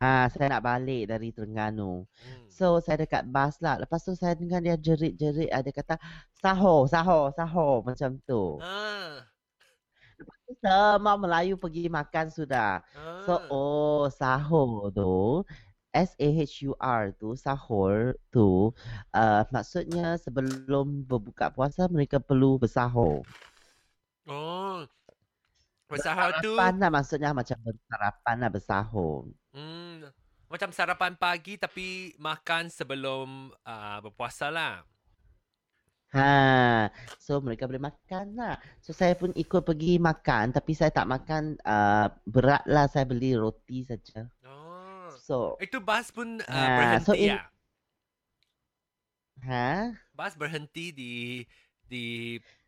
Ha, 0.00 0.26
saya 0.32 0.48
nak 0.48 0.64
balik 0.64 1.06
dari 1.06 1.30
Terengganu. 1.30 2.02
Hmm. 2.04 2.44
So 2.50 2.80
saya 2.80 3.06
dekat 3.06 3.30
bas 3.30 3.56
lah. 3.62 3.78
Lepas 3.78 4.02
tu 4.02 4.12
saya 4.12 4.34
dengar 4.34 4.58
dia 4.58 4.74
jerit-jerit 4.74 5.48
ada 5.48 5.70
kata 5.70 5.94
sahur, 6.34 6.88
sahur, 6.90 7.30
sahur 7.32 7.80
macam 7.86 8.18
tu. 8.26 8.58
Ah. 8.58 9.22
Semua 10.60 11.14
Melayu 11.14 11.54
pergi 11.56 11.86
makan 11.86 12.26
sudah. 12.28 12.82
Ah. 12.92 13.22
So 13.24 13.38
oh 13.48 14.04
sahur 14.10 14.90
tu 14.90 15.46
S 15.90 16.14
A 16.18 16.28
H 16.30 16.62
U 16.66 16.78
R 16.78 17.10
tu 17.18 17.34
sahur 17.34 18.14
tu 18.30 18.70
uh, 19.14 19.42
maksudnya 19.50 20.14
sebelum 20.22 21.02
berbuka 21.02 21.50
puasa 21.50 21.90
mereka 21.90 22.22
perlu 22.22 22.62
bersahur. 22.62 23.26
Oh. 24.30 24.86
Bersahur 25.90 26.38
tu. 26.38 26.54
Sarapan 26.54 26.74
lah 26.78 26.90
maksudnya 26.94 27.30
macam 27.34 27.58
bersarapan 27.66 28.36
lah 28.38 28.50
bersahur. 28.54 29.26
Hmm. 29.50 30.06
Macam 30.46 30.70
sarapan 30.70 31.14
pagi 31.18 31.58
tapi 31.58 32.14
makan 32.18 32.70
sebelum 32.70 33.50
uh, 33.66 33.98
berpuasa 34.02 34.50
lah. 34.50 34.86
Ha, 36.10 36.90
so 37.22 37.38
mereka 37.38 37.70
boleh 37.70 37.78
makan 37.78 38.34
lah. 38.34 38.58
So 38.82 38.90
saya 38.90 39.14
pun 39.14 39.30
ikut 39.38 39.62
pergi 39.62 40.02
makan 40.02 40.50
tapi 40.50 40.74
saya 40.74 40.90
tak 40.90 41.06
makan 41.06 41.54
uh, 41.62 42.10
berat 42.26 42.66
lah 42.66 42.90
saya 42.90 43.06
beli 43.06 43.38
roti 43.38 43.86
saja. 43.86 44.26
So 45.30 45.62
Itu 45.64 45.78
bas 45.88 46.06
pun 46.16 46.28
uh, 46.42 46.70
Ah, 46.74 46.74
berhenti 46.74 47.06
so 47.06 47.12
in- 47.14 47.30
ya? 47.30 47.46
ha 49.46 49.92
Bas 50.18 50.34
berhenti 50.38 50.84
di 50.94 51.12
di 51.90 52.04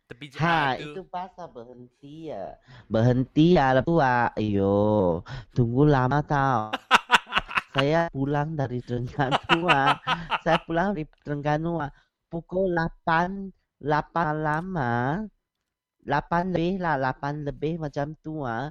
tepi 0.07 0.27
ha 0.41 0.55
jalan 0.55 0.67
tu. 0.79 0.89
itu 0.89 0.99
pasal 1.07 1.47
berhenti 1.55 2.15
ya. 2.31 2.45
Berhenti 2.93 3.45
ya 3.57 3.65
lepas 3.77 3.99
ah, 4.11 4.27
ayo 4.39 4.63
tunggu 5.55 5.83
lama 5.93 6.19
tau. 6.31 6.61
saya 7.75 7.99
pulang 8.13 8.49
dari 8.59 8.79
Terengganu 8.87 9.57
ah. 9.69 9.93
Saya 10.43 10.57
pulang 10.65 10.87
dari 10.95 11.05
Terengganu 11.23 11.71
ah. 11.85 11.91
Pukul 12.31 12.63
8 12.75 13.29
8 13.81 14.13
malam 14.17 14.65
ah. 14.79 15.11
8 16.09 16.43
lebih 16.55 16.73
lah, 16.83 16.95
8 17.01 17.33
lebih 17.47 17.73
macam 17.83 18.07
tu 18.25 18.33
ah. 18.45 18.65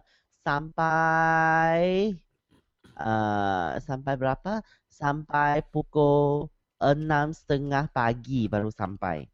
Sampai 0.46 2.14
uh, 2.96 3.76
sampai 3.80 4.14
berapa? 4.16 4.60
Sampai 4.88 5.64
pukul 5.68 6.48
enam 6.82 7.30
setengah 7.32 7.88
pagi 7.90 8.50
baru 8.50 8.68
sampai. 8.72 9.24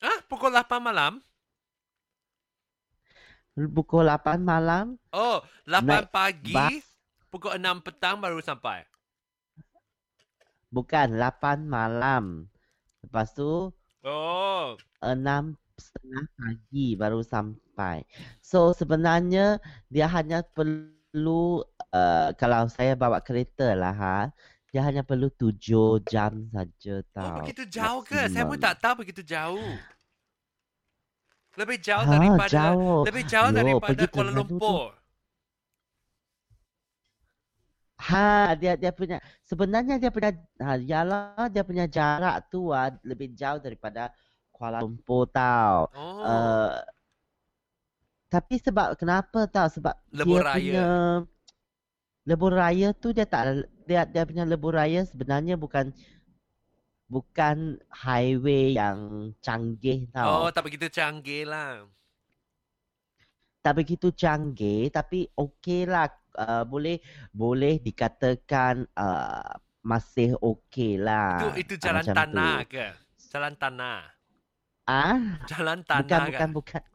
Ah, 0.00 0.20
pukul 0.30 0.54
8 0.54 0.80
malam? 0.80 1.20
Pukul 3.74 4.08
8 4.08 4.40
malam, 4.40 4.96
Oh, 5.12 5.42
8 5.68 5.84
Naik 5.84 6.08
pagi, 6.08 6.54
bas. 6.54 6.80
pukul 7.28 7.58
6 7.58 7.84
petang 7.84 8.16
baru 8.16 8.40
sampai. 8.40 8.86
Bukan 10.70 11.18
8 11.18 11.66
malam. 11.66 12.46
Lepas 13.02 13.34
tu 13.34 13.74
Oh. 14.00 14.78
enam 15.04 15.58
setengah 15.76 16.24
pagi 16.38 16.96
baru 16.96 17.20
sampai. 17.20 18.06
So 18.40 18.72
sebenarnya 18.72 19.60
dia 19.92 20.06
hanya 20.08 20.40
perlu 20.46 20.94
uh, 21.14 22.28
kalau 22.38 22.66
saya 22.70 22.94
bawa 22.94 23.18
kereta 23.22 23.74
lah 23.74 23.94
ha, 23.94 24.18
dia 24.70 24.80
hanya 24.86 25.02
perlu 25.02 25.26
tujuh 25.34 25.98
jam 26.06 26.46
saja 26.54 27.02
Oh, 27.02 27.02
tau. 27.10 27.36
begitu 27.42 27.66
jauh 27.66 28.00
ke? 28.06 28.30
Saya 28.30 28.46
pun 28.46 28.58
tak 28.58 28.78
tahu 28.78 29.02
begitu 29.02 29.22
jauh. 29.26 29.58
Lebih 31.58 31.82
jauh 31.82 32.06
Ha, 32.06 32.12
daripada 32.14 32.46
jauh. 32.46 33.02
lebih 33.02 33.24
jauh 33.26 33.50
Yo, 33.50 33.56
daripada 33.58 34.02
Kuala 34.06 34.30
tu. 34.30 34.36
Lumpur. 34.38 34.94
Ha, 38.00 38.56
dia 38.56 38.80
dia 38.80 38.92
punya 38.96 39.20
sebenarnya 39.44 40.00
dia 40.00 40.08
punya 40.08 40.30
ha, 40.62 40.80
yalah 40.80 41.50
dia 41.52 41.60
punya 41.60 41.84
jarak 41.84 42.48
tu 42.48 42.72
ah 42.72 42.88
lebih 43.04 43.34
jauh 43.36 43.60
daripada 43.60 44.08
Kuala 44.54 44.80
Lumpur 44.80 45.28
tau. 45.28 45.90
Oh. 45.92 46.22
Uh, 46.24 46.80
tapi 48.30 48.56
sebab 48.56 48.94
kenapa 48.94 49.44
tau? 49.50 49.66
Sebab 49.66 49.94
Lebuh 50.14 50.38
dia 50.38 50.46
raya. 50.46 50.56
punya 50.56 50.86
lebur 52.28 52.52
raya 52.54 52.88
tu 52.94 53.10
dia 53.16 53.26
tak 53.26 53.42
dia 53.88 54.06
dia 54.06 54.22
punya 54.28 54.44
lebur 54.46 54.72
raya 54.76 55.02
sebenarnya 55.04 55.56
bukan 55.58 55.90
bukan 57.10 57.56
highway 57.90 58.78
yang 58.78 58.98
canggih 59.42 60.06
oh, 60.22 60.46
tau. 60.46 60.54
tak 60.54 60.62
begitu 60.66 60.86
canggih 60.88 61.42
lah. 61.44 61.84
Tak 63.60 63.74
begitu 63.76 64.08
canggih 64.14 64.88
tapi 64.88 65.28
okey 65.36 65.84
lah 65.84 66.08
uh, 66.38 66.64
boleh 66.64 66.96
boleh 67.30 67.76
dikatakan 67.76 68.88
uh, 68.96 69.52
masih 69.82 70.32
okey 70.40 70.96
lah. 70.96 71.28
Itu 71.36 71.48
itu 71.56 71.74
Ah, 71.84 71.92
jalan 71.92 72.04
macam 72.04 72.14
tanah 72.16 72.56
tu. 72.64 72.64
ke? 72.72 72.86
Jalan 73.30 73.54
tanah. 73.56 74.00
Ah, 74.88 75.20
Jalan 75.44 75.80
bukan 75.94 76.04
tanah 76.08 76.22
bukan 76.26 76.48
ke? 76.48 76.56
bukan. 76.56 76.80
Tak 76.82 76.89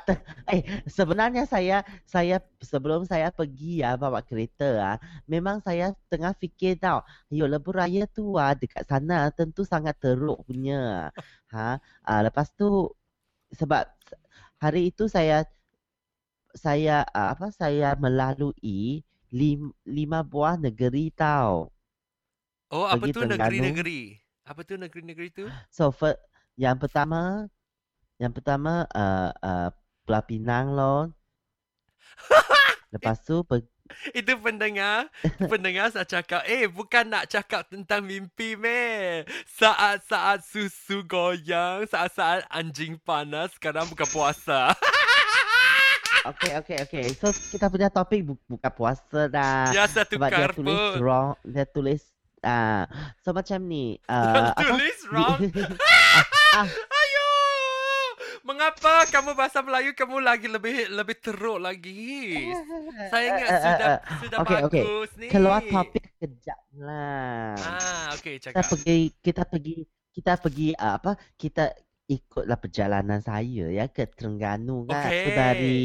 ter, 0.00 0.16
eh 0.48 0.62
sebenarnya 0.88 1.44
saya 1.44 1.84
saya 2.08 2.40
sebelum 2.62 3.04
saya 3.04 3.28
pergi 3.34 3.84
ya 3.84 3.98
bawa 3.98 4.24
kereta 4.24 4.96
ah 4.96 4.96
memang 5.28 5.60
saya 5.60 5.92
tengah 6.08 6.32
fikir 6.38 6.78
tau 6.80 7.04
yo 7.28 7.44
lebuh 7.50 7.74
raya 7.74 8.08
tu 8.08 8.36
ah 8.40 8.56
dekat 8.56 8.86
sana 8.88 9.28
tentu 9.34 9.66
sangat 9.66 9.98
teruk 10.00 10.40
punya 10.48 11.12
ha 11.52 11.76
ah, 12.06 12.20
lepas 12.24 12.48
tu 12.56 12.88
sebab 13.52 13.84
hari 14.62 14.88
itu 14.94 15.10
saya 15.10 15.44
saya 16.56 17.04
ah, 17.12 17.32
apa 17.36 17.52
saya 17.52 17.96
melalui 17.96 19.04
lim, 19.32 19.72
lima 19.84 20.20
buah 20.24 20.56
negeri 20.60 21.12
tau 21.12 21.72
Oh, 22.72 22.88
apa 22.88 23.04
pergi 23.04 23.12
tu 23.12 23.20
negeri-negeri? 23.28 24.00
Apa 24.48 24.60
tu 24.64 24.80
negeri-negeri 24.80 25.28
tu? 25.28 25.44
So 25.68 25.92
for, 25.92 26.16
yang 26.56 26.80
pertama 26.80 27.52
yang 28.16 28.32
pertama 28.32 28.88
uh, 28.96 29.28
uh, 29.44 29.70
Pulau 30.02 30.22
Pinang 30.26 30.74
loh. 30.74 31.10
Lepas 32.94 33.22
tu 33.24 33.40
per, 33.42 33.64
Itu 34.12 34.36
pendengar, 34.40 35.08
pendengar 35.48 35.92
saya 35.92 36.04
cakap, 36.04 36.44
eh 36.48 36.64
bukan 36.64 37.12
nak 37.12 37.28
cakap 37.28 37.68
tentang 37.68 38.00
mimpi 38.00 38.56
meh. 38.56 39.24
Saat-saat 39.48 40.44
susu 40.44 41.04
goyang, 41.04 41.84
saat-saat 41.84 42.48
anjing 42.48 42.96
panas, 43.00 43.52
sekarang 43.56 43.84
buka 43.88 44.08
puasa. 44.08 44.72
okay 46.30 46.56
okay 46.56 46.78
okay. 46.84 47.06
So 47.16 47.32
kita 47.32 47.68
punya 47.68 47.88
topik 47.88 48.24
bu, 48.24 48.32
buka 48.48 48.72
puasa 48.72 49.28
dah. 49.28 49.72
ya, 49.72 49.84
saya 49.84 50.08
Sebab 50.08 50.28
dia 50.28 50.48
tukar 50.48 50.50
tulis 50.56 50.72
pun. 50.76 50.94
wrong, 51.00 51.28
dia 51.44 51.64
tulis 51.68 52.02
ah 52.42 52.90
so 53.22 53.30
macam 53.30 53.62
ni 53.70 54.02
uh, 54.10 54.50
apa? 54.58 54.66
Tulis 54.66 54.98
wrong. 55.14 55.38
ah, 56.58 56.66
Ayo. 56.66 56.91
Mengapa 58.52 59.08
kamu 59.08 59.32
bahasa 59.32 59.64
Melayu 59.64 59.96
kamu 59.96 60.20
lagi 60.20 60.44
lebih 60.44 60.92
lebih 60.92 61.16
teruk 61.18 61.56
lagi? 61.56 62.36
Saya 63.10 63.24
ingat 63.32 63.48
Eh, 63.48 63.48
eh, 63.48 63.60
sudah 63.64 63.88
eh, 63.88 63.98
sudah 64.20 64.38
okey. 64.44 64.56
bagus 64.60 65.10
ni. 65.16 65.26
keluar 65.26 65.60
topik 65.64 66.04
kejap 66.20 66.60
lah. 66.76 67.56
Ah, 67.56 68.12
okey 68.12 68.36
kita 68.36 68.52
cakap. 68.52 68.68
pergi 68.68 68.96
kita 69.24 69.42
pergi 69.48 69.74
kita 70.12 70.32
pergi 70.36 70.68
uh, 70.76 71.00
apa 71.00 71.12
kita 71.34 71.72
ikutlah 72.04 72.58
perjalanan 72.60 73.24
saya 73.24 73.72
ya 73.72 73.88
ke 73.88 74.04
Terengganu 74.04 74.84
kan 74.84 75.00
so, 75.00 75.08
Okey. 75.08 75.32
dari 75.32 75.80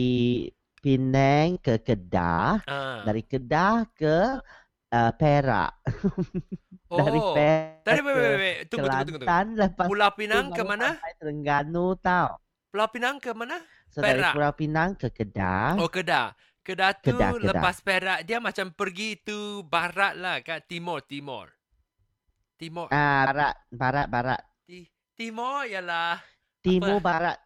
Penang 0.77 1.55
ke 1.57 1.79
Kedah 1.79 2.59
Ah. 2.67 2.99
dari 3.07 3.23
Kedah 3.23 3.87
ke 3.95 4.43
uh, 4.91 5.11
Perak 5.15 5.71
dari 6.99 7.19
Oh. 7.19 7.31
Perak 7.31 7.79
Tadi 7.87 7.99
wait, 8.03 8.15
wait, 8.15 8.35
wait. 8.35 8.57
Tunggu, 8.67 8.87
tunggu, 8.87 9.03
tunggu, 9.07 9.19
tunggu. 9.23 9.55
Lepas 9.55 9.87
Pulau 9.87 10.11
Pinang 10.11 10.51
ke 10.51 10.61
mana? 10.61 10.99
Terengganu 11.15 11.95
tau 11.97 12.35
Pulau 12.77 12.93
Pinang 12.93 13.17
ke 13.17 13.33
mana? 13.33 13.57
so 13.89 14.05
dari 14.05 14.21
Perak. 14.21 14.37
Pulau 14.37 14.53
Pinang 14.53 14.93
ke 14.93 15.09
Kedah 15.09 15.81
Oh, 15.81 15.89
Kedah. 15.89 16.37
Kedah 16.61 16.93
tu 16.93 17.09
Kedah, 17.09 17.33
Kedah. 17.33 17.49
lepas 17.57 17.81
Perak 17.81 18.19
dia 18.21 18.37
macam 18.37 18.69
pergi 18.69 19.17
tu 19.17 19.65
barat 19.65 20.13
lah 20.13 20.45
kat 20.45 20.69
timur 20.69 21.01
timur. 21.01 21.49
Timur 22.53 22.85
Ah, 22.93 23.25
barat, 23.25 23.57
barat, 23.73 24.05
barat. 24.13 24.41
ti, 24.61 24.85
timur 25.17 25.65
ialah 25.65 26.21
Timur 26.61 27.01
barat. 27.01 27.41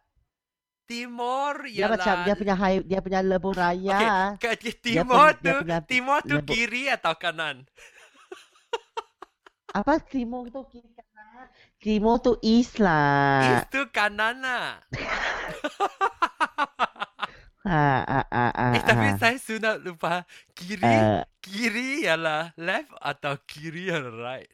timur 0.84 1.64
Dia 1.64 1.88
ialah 1.88 1.96
macam 1.96 2.14
dia 2.28 2.34
punya 2.36 2.52
high, 2.60 2.78
dia 2.84 3.00
punya 3.00 3.20
lebuh 3.24 3.54
raya. 3.56 4.36
kat 4.36 4.60
Dia 4.60 4.76
timur 4.84 5.32
dia 5.32 5.40
tu 5.40 5.54
punya 5.64 5.78
timur 5.80 6.18
tu 6.20 6.36
lebur- 6.36 6.52
kiri 6.52 6.92
atau 6.92 7.16
kanan? 7.16 7.64
Apa 9.72 9.96
timur 10.04 10.52
tu 10.52 10.60
kiri 10.68 10.92
kanan? 10.92 11.11
Timur 11.82 12.22
tu 12.22 12.38
east 12.42 12.78
lah. 12.78 13.58
East 13.58 13.74
tu 13.74 13.82
kanan 13.90 14.38
lah. 14.38 14.78
Ha, 17.62 18.02
ha, 18.02 18.20
ha, 18.26 18.46
ha, 18.50 18.66
eh 18.74 18.82
tapi 18.82 19.14
ha. 19.14 19.18
saya 19.22 19.38
sudah 19.38 19.78
lupa 19.78 20.26
kiri 20.50 20.82
Uh, 20.82 21.22
kiri 21.38 22.02
ialah 22.02 22.50
left 22.58 22.90
atau 22.98 23.38
kiri 23.46 23.86
ialah 23.86 24.18
right. 24.18 24.50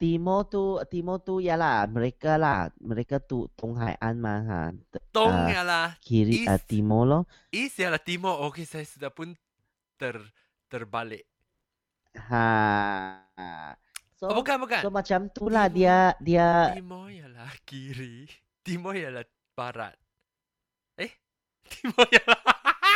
timur 0.00 0.48
tu, 0.48 0.80
timur 0.88 1.20
tu 1.20 1.44
ialah 1.44 1.84
mereka 1.84 2.40
lah. 2.40 2.72
Mereka 2.80 3.20
tu 3.20 3.52
Tung 3.52 3.76
Hai 3.76 3.92
An 4.00 4.16
mah 4.16 4.40
ha. 4.48 4.60
Tong 5.12 5.28
ah, 5.28 5.52
ialah 5.52 5.86
Kiri 6.00 6.48
uh, 6.48 6.56
east. 6.56 6.64
timur 6.64 7.04
lo. 7.04 7.20
east 7.52 7.76
ialah 7.76 8.00
timur. 8.00 8.40
Okey 8.48 8.64
saya 8.64 8.88
sudah 8.88 9.12
pun 9.12 9.36
ter 10.00 10.16
terbalik. 10.72 11.28
Ha. 12.16 12.46
So, 14.18 14.28
Oh, 14.28 14.36
bukan 14.36 14.60
bukan. 14.60 14.84
so 14.84 14.92
macam 14.92 15.32
tu 15.32 15.48
lah 15.48 15.70
dia 15.72 16.12
dia 16.20 16.76
Timur 16.76 17.08
ialah 17.08 17.52
kiri. 17.64 18.28
Timur 18.60 18.92
ialah 18.92 19.24
barat. 19.56 19.96
Eh? 21.00 21.08
Timur 21.72 22.04
ialah... 22.04 22.40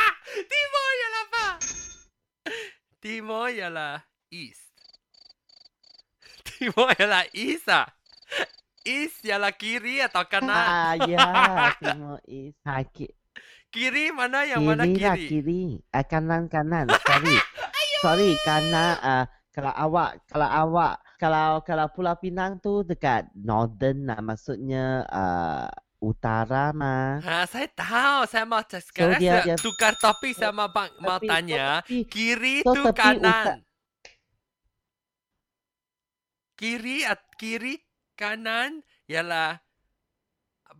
Timur 0.52 0.86
ialah 0.92 1.22
apa? 1.30 1.46
Timur 3.00 3.46
ialah 3.48 3.94
east. 4.28 4.68
Timur 6.48 6.92
ialah 6.92 7.24
east 7.32 7.72
ah. 7.72 7.88
East 8.84 9.24
ialah 9.24 9.56
kiri 9.56 10.04
atau 10.04 10.28
kanan? 10.28 10.52
ha 10.52 10.92
ya 11.08 11.24
timur 11.80 12.20
east. 12.28 12.60
Ha 12.68 12.84
ki, 12.84 13.08
Kiri 13.72 14.12
mana 14.12 14.44
yang 14.44 14.60
mana 14.60 14.84
kiri 14.84 15.00
lah 15.00 15.16
kiri? 15.16 15.28
kiri. 15.40 15.62
Ah, 15.88 16.04
kanan 16.04 16.52
kanan. 16.52 16.92
Sorry. 17.00 17.40
Sorry 18.04 18.36
kanan 18.44 19.00
ah 19.00 19.24
kalau 19.48 19.72
awak 19.72 20.20
kalau 20.28 20.44
awak 20.44 21.00
kalau 21.16 21.64
kalau 21.64 21.88
Pulau 21.88 22.12
Pinang 22.20 22.60
tu 22.60 22.84
dekat 22.84 23.32
northern 23.32 24.04
lah 24.04 24.20
maksudnya 24.20 25.08
uh, 25.08 25.72
utara 26.04 26.76
mah. 26.76 27.24
Ha, 27.24 27.48
saya 27.48 27.64
tahu. 27.72 28.28
Saya 28.28 28.44
mau 28.44 28.60
sekarang 28.60 29.16
dia- 29.16 29.40
saya 29.40 29.56
dia- 29.56 29.56
tukar 29.56 29.96
topik 29.96 30.36
saya 30.36 30.52
mau, 30.52 30.68
bang, 30.68 30.92
mau 31.00 31.16
Tapi- 31.16 31.32
tanya. 31.32 31.80
tapi- 31.80 32.04
Kiri 32.04 32.60
So, 32.60 32.76
tu 32.76 32.82
kanan. 32.92 33.24
uta- 33.24 33.64
Kiri 36.60 37.08
at 37.08 37.24
kiri 37.40 37.80
kanan 38.14 38.84
ialah 39.08 39.64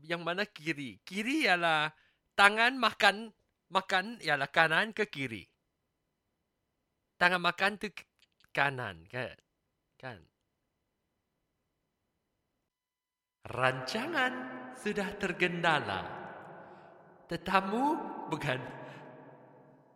yang 0.04 0.20
mana 0.20 0.44
kiri? 0.44 1.00
Kiri 1.08 1.48
ialah 1.48 1.88
tangan 2.36 2.76
makan 2.76 3.32
makan 3.72 4.20
ialah 4.20 4.52
kanan 4.52 4.92
ke 4.92 5.08
kiri. 5.08 5.48
Tangan 7.14 7.42
makan 7.42 7.73
tu 7.78 7.88
kanan 8.50 9.06
kan? 9.06 9.38
Kan? 9.99 10.21
Rancangan 13.44 14.33
sudah 14.80 15.09
tergendala. 15.21 16.02
Tetamu 17.28 17.97
bukan 18.28 18.61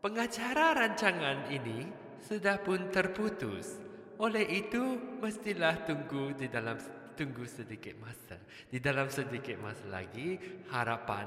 pengacara 0.00 0.76
rancangan 0.76 1.48
ini 1.52 1.88
sudah 2.22 2.60
pun 2.62 2.88
terputus. 2.92 3.80
Oleh 4.18 4.42
itu, 4.50 4.98
mestilah 5.22 5.86
tunggu 5.86 6.34
di 6.34 6.50
dalam 6.50 6.74
tunggu 7.14 7.46
sedikit 7.46 7.94
masa. 8.02 8.34
Di 8.66 8.82
dalam 8.82 9.06
sedikit 9.06 9.54
masa 9.62 9.86
lagi, 9.86 10.34
harapan 10.74 11.26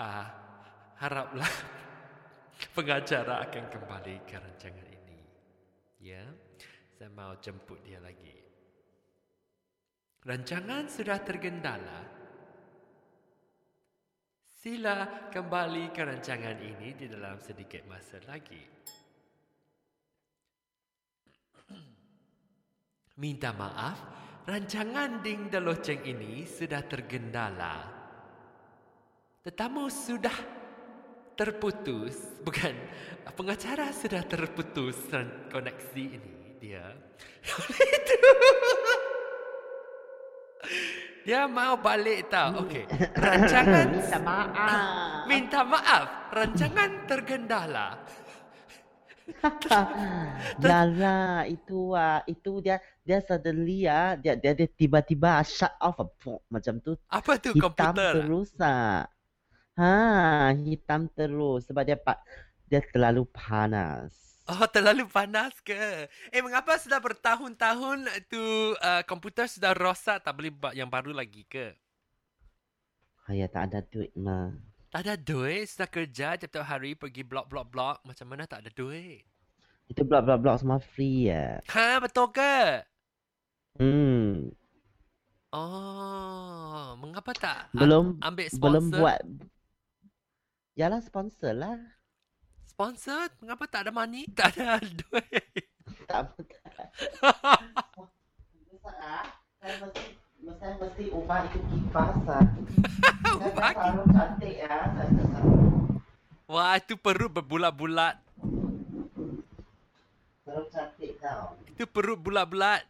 ah 0.00 0.28
haraplah 0.96 1.54
pengacara 2.76 3.44
akan 3.44 3.64
kembali 3.68 4.14
ke 4.24 4.36
rancangan. 4.40 4.87
Ya, 5.98 6.22
saya 6.94 7.10
mau 7.10 7.34
jemput 7.42 7.82
dia 7.82 7.98
lagi. 7.98 8.38
Rancangan 10.22 10.86
sudah 10.86 11.18
tergendala. 11.26 12.00
Sila 14.46 15.30
kembali 15.30 15.90
ke 15.94 16.02
rancangan 16.02 16.58
ini 16.58 16.94
di 16.94 17.06
dalam 17.10 17.38
sedikit 17.42 17.82
masa 17.90 18.22
lagi. 18.30 18.62
Minta 23.22 23.50
maaf, 23.54 23.98
rancangan 24.46 25.22
Ding 25.22 25.50
Deloceng 25.50 26.06
ini 26.06 26.46
sudah 26.46 26.82
tergendala. 26.86 27.74
Tetamu 29.42 29.86
sudah 29.90 30.57
terputus, 31.38 32.18
bukan 32.46 32.74
pengacara 33.38 33.94
sudah 33.94 34.26
terputus 34.26 34.98
koneksi 35.48 36.02
ini 36.18 36.58
dia. 36.58 36.82
Oleh 37.54 37.86
itu, 38.02 38.18
dia 41.22 41.46
mau 41.46 41.78
balik 41.78 42.26
tau. 42.26 42.66
Okey, 42.66 42.82
rancangan 43.14 43.86
Minta 43.94 44.18
maaf. 44.18 45.22
minta 45.30 45.60
maaf, 45.62 46.06
rancangan 46.34 46.90
tergendala. 47.06 47.88
Yalah, 50.56 51.44
itu 51.44 51.92
ah 51.92 52.24
itu 52.24 52.64
dia 52.64 52.80
dia 53.04 53.20
suddenly 53.20 53.84
ah 53.84 54.16
dia 54.16 54.32
dia, 54.40 54.56
dia 54.56 54.64
tiba-tiba 54.64 55.44
shut 55.44 55.68
off 55.84 56.00
a 56.00 56.08
phone 56.16 56.40
macam 56.48 56.80
tu 56.80 56.96
Apa 57.12 57.36
tu 57.36 57.52
hitam 57.52 57.92
komputer? 57.92 58.24
terus 58.24 58.56
ah. 58.58 59.04
Ha, 59.78 60.50
hitam 60.58 61.06
terus 61.14 61.70
sebab 61.70 61.86
dia 61.86 61.94
pak 61.94 62.18
dia 62.66 62.82
terlalu 62.82 63.24
panas. 63.30 64.10
Oh, 64.48 64.64
terlalu 64.66 65.04
panas 65.06 65.54
ke? 65.60 66.08
Eh, 66.32 66.40
mengapa 66.40 66.74
sudah 66.80 66.98
bertahun-tahun 66.98 68.08
tu 68.32 68.40
uh, 68.80 69.04
komputer 69.04 69.44
sudah 69.46 69.76
rosak 69.76 70.24
tak 70.24 70.34
buat 70.34 70.72
yang 70.72 70.88
baru 70.88 71.12
lagi 71.12 71.44
ke? 71.46 71.76
Ya 73.28 73.44
tak 73.44 73.70
ada 73.70 73.84
duit 73.84 74.08
mah. 74.16 74.56
Tak 74.88 75.04
ada 75.04 75.14
duit, 75.20 75.68
sudah 75.68 75.84
kerja 75.84 76.40
tiap-tiap 76.40 76.64
hari 76.64 76.96
pergi 76.96 77.20
blok-blok-blok. 77.28 78.00
Macam 78.08 78.24
mana 78.24 78.48
tak 78.48 78.64
ada 78.64 78.72
duit? 78.72 79.20
Itu 79.84 80.00
blok-blok-blok 80.08 80.64
semua 80.64 80.80
free 80.80 81.28
ya. 81.28 81.60
Ha, 81.68 82.00
betul 82.00 82.32
ke? 82.32 82.88
Hmm, 83.76 84.48
Oh, 85.48 86.92
mengapa 87.00 87.32
tak 87.32 87.72
belum 87.72 88.20
ambil 88.20 88.46
sponsor? 88.52 88.64
belum 88.68 88.84
buat. 88.92 89.22
Yalah 90.78 91.02
sponsor 91.02 91.50
lah. 91.52 91.74
Sponsor? 92.64 93.26
Mengapa 93.42 93.66
tak 93.66 93.80
ada 93.82 93.90
money? 93.90 94.30
Tak 94.38 94.54
ada 94.54 94.78
duit. 94.78 95.66
Tak 96.06 96.30
Saya 99.58 99.74
mesti 99.82 100.04
saya 100.58 100.74
mesti 100.80 101.04
ubah 101.10 101.44
itu 101.44 101.58
kipas 101.60 102.14
ah. 102.24 102.46
Saya 102.46 103.36
Ubah 103.36 103.68
ki- 103.68 103.76
selalu 103.76 104.04
cantik 104.08 104.54
ya. 104.56 104.76
Saya 104.88 105.08
selalu 105.10 105.50
Wah, 106.48 106.72
itu 106.80 106.94
perut 106.96 107.28
berbulat-bulat. 107.30 108.16
selalu 110.40 110.64
cantik 110.72 111.12
tau. 111.20 111.58
Itu 111.68 111.84
perut 111.84 112.16
bulat-bulat. 112.16 112.86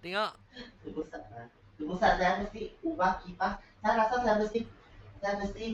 Tengok. 0.00 0.32
Tunggu 0.80 1.02
sat. 1.10 1.22
ah. 1.34 1.46
Tunggu 1.76 1.94
sat 1.98 2.12
saya 2.16 2.40
mesti 2.40 2.72
ubah 2.80 3.20
kipas. 3.20 3.58
Saya 3.82 3.92
rasa 3.98 4.16
saya 4.22 4.36
mesti 4.40 4.60
saya 5.18 5.34
mesti 5.36 5.64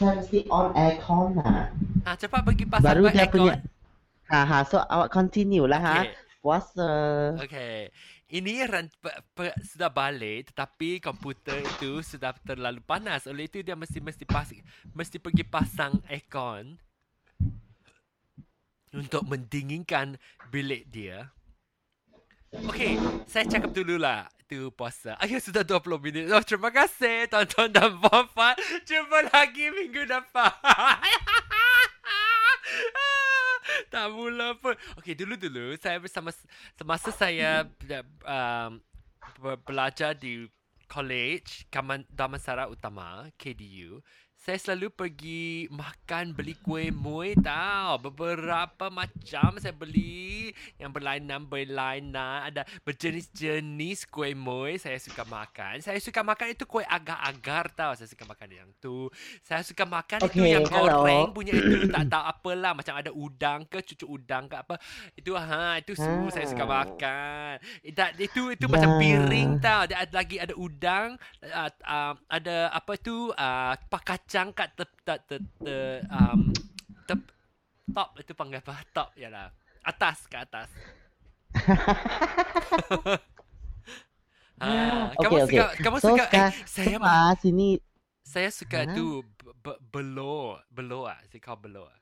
mesti 0.00 0.38
on 0.50 0.74
aircon 0.74 1.38
lah. 1.38 1.70
Ha, 2.04 2.18
cepat 2.18 2.40
pergi 2.42 2.64
pasang 2.66 2.86
Baru 2.86 3.04
dia 3.08 3.26
aircon. 3.26 3.38
punya. 3.50 3.54
Ha 4.32 4.40
ha. 4.42 4.58
So 4.66 4.82
awak 4.82 5.12
continue 5.14 5.64
lah 5.68 5.80
ha. 5.80 5.96
Okay. 6.02 6.12
Puasa. 6.44 6.90
Okay. 7.40 7.88
Ini 8.34 8.66
ran, 8.66 8.90
pe, 8.98 9.14
pe, 9.36 9.54
sudah 9.62 9.88
balik 9.92 10.50
tetapi 10.50 10.98
komputer 10.98 11.62
itu 11.62 12.02
sudah 12.02 12.34
terlalu 12.42 12.82
panas. 12.82 13.30
Oleh 13.30 13.46
itu 13.46 13.62
dia 13.62 13.78
mesti 13.78 14.02
mesti 14.02 14.26
pas, 14.26 14.50
mesti 14.90 15.16
pergi 15.22 15.44
pasang 15.46 16.02
aircon 16.10 16.74
untuk 18.90 19.22
mendinginkan 19.30 20.18
bilik 20.50 20.90
dia. 20.90 21.30
Okey, 22.54 22.98
saya 23.26 23.46
cakap 23.46 23.70
dululah 23.74 24.30
itu 24.44 24.68
puasa. 24.76 25.16
Ayo 25.24 25.40
sudah 25.40 25.64
20 25.64 26.04
minit. 26.04 26.28
Oh, 26.28 26.44
terima 26.44 26.68
kasih 26.68 27.24
tuan-tuan 27.32 27.72
dan 27.72 27.96
puan-puan. 27.96 28.52
Jumpa 28.84 29.32
lagi 29.32 29.72
minggu 29.72 30.04
depan. 30.04 30.52
tak 33.92 34.06
mula 34.12 34.52
pun. 34.60 34.76
Okey, 35.00 35.16
dulu-dulu 35.16 35.72
saya 35.80 35.96
bersama 35.96 36.28
semasa 36.76 37.08
saya 37.08 37.64
um, 38.28 38.84
be- 39.40 39.60
belajar 39.64 40.12
di 40.12 40.44
college 40.84 41.64
Damansara 42.12 42.68
Utama 42.68 43.24
KDU 43.40 44.04
saya 44.44 44.60
selalu 44.60 44.92
pergi 44.92 45.72
makan 45.72 46.36
beli 46.36 46.52
kuih 46.60 46.92
muih 46.92 47.32
tau. 47.40 47.96
Beberapa 47.96 48.92
macam 48.92 49.56
saya 49.56 49.72
beli 49.72 50.52
yang 50.76 50.92
berlainan 50.92 51.48
berlainan 51.48 52.52
ada 52.52 52.68
berjenis-jenis 52.84 54.04
kuih 54.12 54.36
muih 54.36 54.76
saya 54.76 55.00
suka 55.00 55.24
makan. 55.24 55.80
Saya 55.80 55.96
suka 55.96 56.20
makan 56.20 56.52
itu 56.52 56.68
kuih 56.68 56.84
agar-agar 56.84 57.72
tau. 57.72 57.96
Saya 57.96 58.04
suka 58.04 58.28
makan 58.28 58.48
yang 58.52 58.68
tu. 58.84 59.08
Saya 59.40 59.64
suka 59.64 59.88
makan 59.88 60.28
okay, 60.28 60.36
itu 60.36 60.42
yang 60.44 60.68
hello. 60.68 61.08
goreng 61.08 61.32
punya 61.32 61.56
itu 61.56 61.88
tak 61.88 62.04
tahu 62.12 62.24
apalah 62.28 62.72
macam 62.76 62.94
ada 63.00 63.10
udang 63.16 63.64
ke 63.64 63.80
cucuk 63.80 64.12
udang 64.12 64.44
ke 64.44 64.60
apa. 64.60 64.76
Itu 65.16 65.32
ha 65.40 65.80
itu 65.80 65.96
su 65.96 66.04
hmm. 66.04 66.28
saya 66.28 66.44
suka 66.44 66.68
makan. 66.68 67.64
Itu 67.80 67.96
itu, 68.20 68.42
itu 68.52 68.64
yeah. 68.68 68.72
macam 68.76 68.90
piring 69.00 69.50
tau. 69.64 69.88
Dia 69.88 70.04
ada 70.04 70.12
lagi 70.12 70.36
ada 70.36 70.52
udang 70.52 71.16
uh, 71.48 71.70
uh, 71.88 72.12
ada 72.28 72.68
apa 72.76 72.92
tu 73.00 73.32
uh, 73.32 73.72
kacang 74.34 74.50
kat 74.50 74.74
te, 74.74 74.82
te, 75.06 75.14
te, 75.30 75.36
te, 75.62 76.02
um, 76.10 76.50
te, 77.06 77.14
top 77.94 78.18
itu 78.18 78.34
panggil 78.34 78.58
apa? 78.58 78.82
Top 78.96 79.14
ya 79.14 79.30
lah. 79.30 79.54
Atas 79.86 80.26
ke 80.26 80.42
atas. 80.42 80.66
ha, 84.58 85.14
okay, 85.14 85.22
kamu 85.22 85.38
okay. 85.38 85.46
suka 85.46 85.66
kamu 85.78 85.96
so, 86.02 86.10
suka 86.10 86.26
eh, 86.34 86.50
saya 86.66 86.98
mah 86.98 87.30
sini 87.38 87.78
saya 88.26 88.50
suka 88.50 88.90
huh? 88.90 88.90
tu 88.90 89.22
belo 89.86 90.58
belo 90.66 91.06
ah 91.06 91.22
si 91.30 91.38
kau 91.38 91.54
belo 91.54 91.86
ah. 91.86 92.00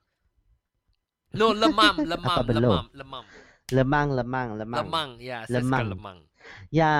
No 1.37 1.53
lemam 1.53 2.01
lemam 2.16 2.49
lemam 2.49 2.88
lemam. 2.97 3.25
Lemang 3.68 4.09
lemang 4.16 4.49
lemang. 4.57 4.81
Lemang 4.88 5.11
ya 5.21 5.45
saya 5.45 5.61
lemang. 5.61 5.85
suka 5.85 5.92
lemang. 5.92 6.18
Ya 6.73 6.92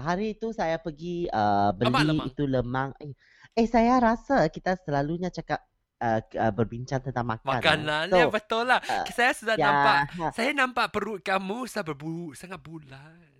hari 0.00 0.32
itu 0.32 0.48
saya 0.56 0.80
pergi 0.80 1.28
uh, 1.28 1.76
beli 1.76 2.08
lemang. 2.08 2.32
itu 2.32 2.48
lemang. 2.48 2.96
Eh, 3.04 3.12
Eh 3.58 3.66
saya 3.66 3.98
rasa 3.98 4.46
kita 4.54 4.78
selalunya 4.86 5.34
cakap 5.34 5.58
uh, 5.98 6.22
uh, 6.22 6.52
berbincang 6.54 7.02
tentang 7.02 7.26
makanan. 7.26 7.58
Makanan 7.58 8.04
so, 8.06 8.18
ya 8.22 8.26
betul 8.30 8.64
lah. 8.70 8.78
Uh, 8.86 9.02
saya 9.10 9.32
sudah 9.34 9.56
ya, 9.58 9.66
nampak 9.66 9.98
ha. 10.14 10.26
saya 10.30 10.50
nampak 10.54 10.86
perut 10.94 11.20
kamu 11.26 11.66
sangat 11.66 11.90
berbu 11.90 12.38
sangat 12.38 12.62
bulat. 12.62 13.34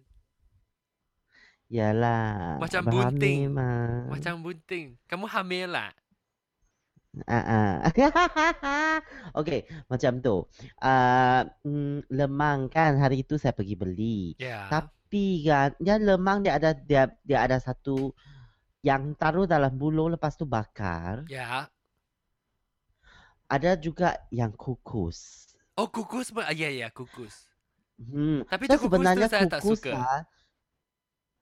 Yalah. 1.69 2.59
Macam 2.59 2.83
bunting. 2.89 3.53
Mah. 3.53 4.09
Macam 4.11 4.41
bunting. 4.43 4.97
Kamu 5.07 5.29
hamil 5.29 5.69
lah. 5.71 5.93
Uh, 7.29 7.37
uh. 7.37 7.73
okay, 9.39 9.69
macam 9.87 10.19
tu. 10.19 10.49
Uh, 10.81 11.45
mm, 11.63 12.09
lemang 12.09 12.73
kan 12.73 12.97
hari 12.97 13.21
itu 13.23 13.37
saya 13.37 13.53
pergi 13.53 13.77
beli. 13.77 14.33
Yeah. 14.41 14.67
Tapi 14.73 15.45
kan, 15.45 15.77
dia 15.77 16.01
lemang 16.01 16.41
dia 16.41 16.57
ada 16.57 16.73
dia 16.73 17.13
dia 17.21 17.45
ada 17.45 17.61
satu 17.61 18.17
yang 18.83 19.15
taruh 19.19 19.47
dalam 19.49 19.75
bulu 19.75 20.07
lepas 20.13 20.39
tu 20.39 20.47
bakar. 20.47 21.27
Ya. 21.27 21.67
Ada 23.49 23.81
juga 23.81 24.15
yang 24.31 24.53
kukus. 24.55 25.51
Oh 25.79 25.89
kukus 25.89 26.35
pun, 26.35 26.45
ya 26.53 26.69
ya 26.69 26.91
kukus. 26.91 27.49
Hmm. 27.99 28.45
Tapi 28.47 28.65
so, 28.67 28.77
tu 28.77 28.79
kukus 28.87 28.87
sebenarnya 28.87 29.27
tu 29.27 29.33
saya 29.33 29.47
kukus 29.47 29.53
tak 29.55 29.63
suka. 29.63 29.93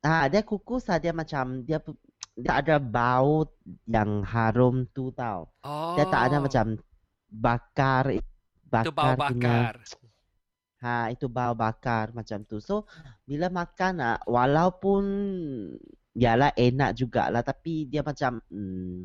Ha, 0.07 0.12
ah, 0.12 0.25
dia 0.31 0.42
kukus 0.46 0.85
lah, 0.87 0.99
dia 1.03 1.11
macam 1.11 1.66
dia 1.66 1.79
dia 2.37 2.53
ada 2.61 2.77
bau 2.77 3.49
yang 3.88 4.22
harum 4.22 4.87
tu 4.92 5.11
tau. 5.16 5.51
Oh. 5.64 5.96
Dia 5.96 6.05
tak 6.07 6.31
ada 6.31 6.37
macam 6.38 6.77
bakar 7.27 8.20
bakar 8.68 8.85
itu 8.87 8.92
bau 8.92 9.14
bakar. 9.16 9.72
Punya, 9.81 10.11
ha 10.85 10.96
itu 11.11 11.27
bau 11.33 11.55
bakar 11.57 12.07
macam 12.12 12.38
tu. 12.44 12.61
So 12.61 12.85
bila 13.25 13.49
makan 13.49 13.94
ah, 14.05 14.18
walaupun 14.29 15.03
Yalah 16.16 16.57
enak 16.57 16.96
jugalah 16.96 17.44
tapi 17.44 17.85
dia 17.85 18.00
macam 18.00 18.40
hmm, 18.48 19.05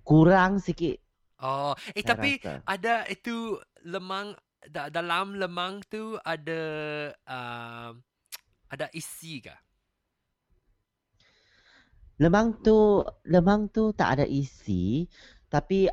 kurang 0.00 0.64
sikit. 0.64 0.96
Oh, 1.42 1.76
eh 1.92 2.00
tapi 2.00 2.40
rasa. 2.40 2.64
ada 2.64 3.04
itu 3.10 3.58
lemang 3.84 4.32
da, 4.70 4.88
dalam 4.88 5.36
lemang 5.36 5.84
tu 5.90 6.16
ada 6.24 6.62
uh, 7.26 7.90
ada 8.72 8.86
isi 8.96 9.44
ke? 9.44 9.52
Lemang 12.22 12.62
tu 12.64 13.02
lemang 13.28 13.68
tu 13.68 13.90
tak 13.92 14.16
ada 14.16 14.24
isi 14.24 15.04
tapi 15.52 15.90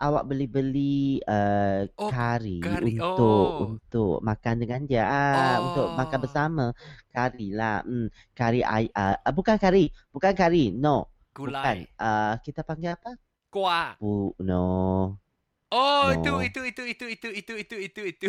awak 0.00 0.24
beli-beli 0.24 1.20
uh, 1.28 1.84
oh, 2.00 2.08
kari, 2.08 2.64
kari 2.64 2.96
untuk 2.96 3.20
oh. 3.20 3.68
untuk 3.68 4.16
makan 4.24 4.56
dengan 4.64 4.80
dia 4.88 5.04
ah 5.04 5.60
oh. 5.60 5.68
untuk 5.70 5.86
makan 5.92 6.18
bersama 6.24 6.66
kari 7.12 7.52
lah 7.52 7.84
hmm 7.84 8.08
kari 8.32 8.64
ai 8.64 8.88
uh, 8.96 9.20
bukan 9.36 9.60
kari 9.60 9.92
bukan 10.08 10.32
kari 10.32 10.72
no 10.72 11.12
Gulai. 11.36 11.52
bukan 11.52 11.76
uh, 12.00 12.34
kita 12.40 12.64
panggil 12.64 12.96
apa 12.96 13.20
kuah 13.52 14.00
bu 14.00 14.32
no 14.40 15.20
oh 15.68 16.08
no. 16.08 16.16
itu 16.16 16.32
itu 16.48 16.60
itu 16.64 16.82
itu 16.88 17.06
itu 17.06 17.28
itu 17.36 17.52
itu 17.60 17.76
itu 17.76 18.02
itu 18.08 18.28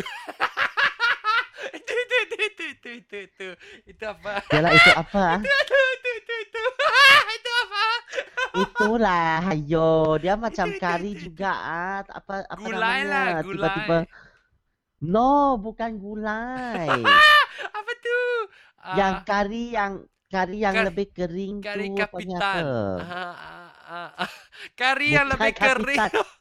itu 1.72 1.94
itu 2.20 2.44
itu 2.52 2.64
itu 2.68 2.90
itu 3.00 3.18
itu 3.24 3.48
itu 3.88 4.04
apa 4.04 4.44
Yalah 4.52 4.70
itu 4.76 4.90
apa 4.92 5.24
itu 5.40 5.48
itu 5.48 5.78
itu 5.88 6.34
itu 6.36 6.60
itu 6.60 6.60
itu 7.32 7.50
apa 7.64 7.84
Itulah, 8.52 9.40
hayo. 9.48 10.20
Dia 10.20 10.34
macam 10.36 10.68
kari 10.76 11.16
juga 11.16 11.52
ah. 11.52 11.98
Apa 12.04 12.44
apa 12.44 12.60
gulai 12.60 13.04
namanya? 13.04 13.08
Lah, 13.08 13.26
gulai. 13.40 13.56
Tiba-tiba 13.56 13.98
No, 15.02 15.58
bukan 15.58 15.98
gulai. 15.98 16.86
apa 17.78 17.92
tu? 17.98 18.20
Yang 18.94 19.14
uh, 19.18 19.22
kari 19.26 19.64
yang 19.74 19.92
kari 20.30 20.56
yang 20.62 20.74
kar- 20.78 20.86
lebih 20.86 21.06
kering 21.10 21.56
kari 21.58 21.90
tu 21.90 21.98
kapitan. 21.98 22.62
Uh, 22.62 23.02
uh, 23.02 24.10
uh, 24.22 24.30
kari 24.78 25.18
yang 25.18 25.26
lebih 25.26 25.52
kapitan. 25.58 25.82
kering. 25.82 26.00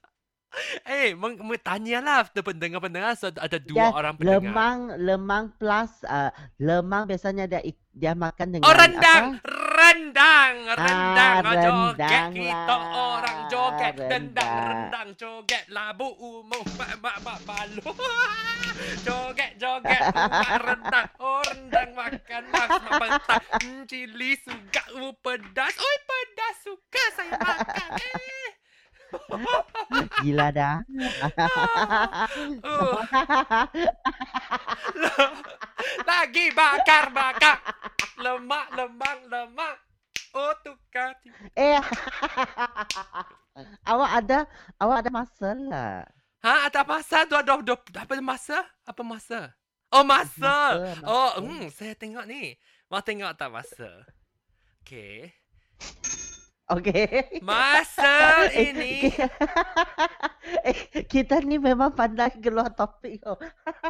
Eh, 0.84 1.15
hey, 1.15 1.15
lah 2.04 2.28
pendengar-pendengar 2.43 3.15
so, 3.15 3.32
ada 3.32 3.56
dua 3.56 3.88
ya, 3.88 3.95
orang 3.95 4.19
pendengar. 4.19 4.52
Lemang, 4.52 4.80
lemang 5.00 5.45
plus 5.56 6.04
uh, 6.04 6.28
lemang 6.60 7.08
biasanya 7.08 7.47
dia 7.47 7.63
dia 7.95 8.12
makan 8.12 8.60
dengan 8.60 8.67
Oh, 8.67 8.76
rendang. 8.76 9.39
Apa? 9.39 9.47
Rendang, 9.91 10.71
rendang, 10.71 11.43
ah, 11.43 11.56
joget 11.60 12.32
kita 12.32 12.77
orang 12.95 13.51
joget 13.51 13.99
rendang, 13.99 14.47
rendang 14.47 15.10
joget 15.19 15.67
labu 15.67 16.15
umum 16.15 16.63
mak 16.80 16.95
mak 17.04 17.19
mak 17.19 17.43
balu. 17.43 17.91
joget 19.06 19.60
joget 19.60 19.99
rendang, 20.63 21.12
oh 21.19 21.43
rendang 21.43 21.91
makan 21.91 22.43
mas 22.56 22.71
mak 22.71 23.04
petang, 23.04 23.43
hmm, 23.67 23.84
cili 23.91 24.39
suka 24.39 24.84
uh, 24.95 25.12
pedas, 25.19 25.75
oi 25.75 25.97
pedas 26.08 26.56
suka 26.63 27.04
saya 27.12 27.36
makan. 27.36 27.91
Eh. 27.99 28.47
Gila 30.23 30.56
dah. 30.56 30.80
Lagi 36.08 36.45
bakar 36.56 37.12
bakar. 37.12 37.60
Lemak 38.21 38.65
lemak 38.77 39.17
lemak. 39.34 39.75
Oh 40.38 40.53
tukar. 40.62 41.17
Eh. 41.57 41.81
awak 43.91 44.12
ada 44.21 44.39
awak 44.77 45.01
ada 45.01 45.10
masalah. 45.10 46.05
Ha 46.45 46.69
ada 46.69 46.81
masa 46.86 47.25
tu 47.25 47.34
ada, 47.34 47.57
ada 47.57 47.75
apa 47.75 48.13
masa? 48.21 48.62
Apa 48.86 49.01
masa? 49.01 49.51
Oh 49.89 50.05
masa. 50.05 50.77
masa, 50.77 50.93
masa. 51.01 51.10
Oh 51.10 51.29
hmm 51.41 51.73
saya 51.73 51.97
tengok 51.97 52.29
ni. 52.29 52.55
Mau 52.93 53.01
tengok 53.01 53.34
tak 53.34 53.49
masa? 53.49 54.05
Okay. 54.86 55.34
Okay. 56.71 57.27
Masa 57.43 58.47
ini. 58.71 59.12
eh, 60.67 61.03
kita 61.03 61.43
ni 61.43 61.60
memang 61.60 61.91
pandai 61.91 62.31
keluar 62.39 62.71
topik. 62.71 63.19
Oh. 63.27 63.36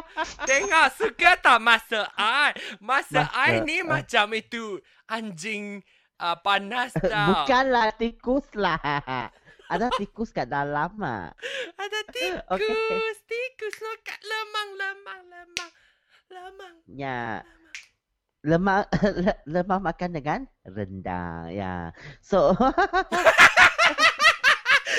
Tengok, 0.48 0.86
suka 0.98 1.38
tak 1.38 1.62
masa 1.62 2.10
ai? 2.18 2.50
Masa, 2.82 3.30
masa 3.30 3.38
ai 3.38 3.62
ni 3.62 3.80
uh. 3.82 3.86
macam 3.86 4.34
itu 4.34 4.82
anjing 5.06 5.78
uh, 6.18 6.34
panas 6.42 6.90
tau. 6.98 7.46
Bukanlah 7.46 7.94
tikus 7.94 8.50
lah. 8.58 8.82
Ada 9.70 9.88
tikus 9.94 10.34
kat 10.34 10.50
dalam 10.50 10.98
ah. 11.00 11.30
Ada 11.78 12.00
tikus, 12.10 12.44
okay. 12.50 13.14
tikus 13.24 13.74
lo 13.78 13.94
kat 14.04 14.20
lemang, 14.20 14.70
lemang, 14.76 15.22
lemang, 15.30 15.72
lemang. 16.28 16.74
Ya. 16.90 17.40
Lemang 17.40 17.61
lemak 18.42 18.90
lemak 19.52 19.80
makan 19.80 20.10
dengan 20.10 20.40
rendang 20.66 21.46
ya. 21.54 21.94
So 22.18 22.50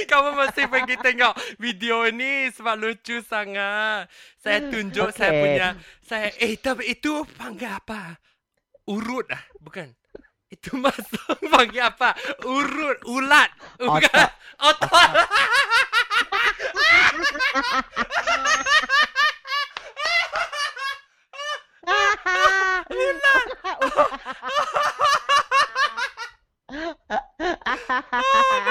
kamu 0.09 0.29
mesti 0.35 0.67
pergi 0.67 0.95
tengok 0.99 1.33
video 1.59 2.09
ni 2.11 2.51
sebab 2.51 2.75
lucu 2.79 3.21
sangat. 3.23 4.07
Saya 4.39 4.59
tunjuk 4.67 5.09
okay. 5.11 5.19
saya 5.19 5.31
punya 5.39 5.67
saya 6.03 6.27
eh 6.39 6.55
tapi 6.59 6.95
itu 6.95 7.23
panggil 7.35 7.71
apa? 7.71 8.17
Urut 8.87 9.27
ah 9.31 9.43
bukan? 9.59 9.91
Itu 10.47 10.79
masuk 10.79 11.39
panggil 11.53 11.83
apa? 11.83 12.15
Urut 12.47 13.03
ulat 13.07 13.49
bukan? 13.79 14.27
Otot, 14.63 14.87
otot. 14.87 15.11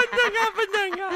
pendengar, 0.03 0.47
pendengar. 0.55 1.11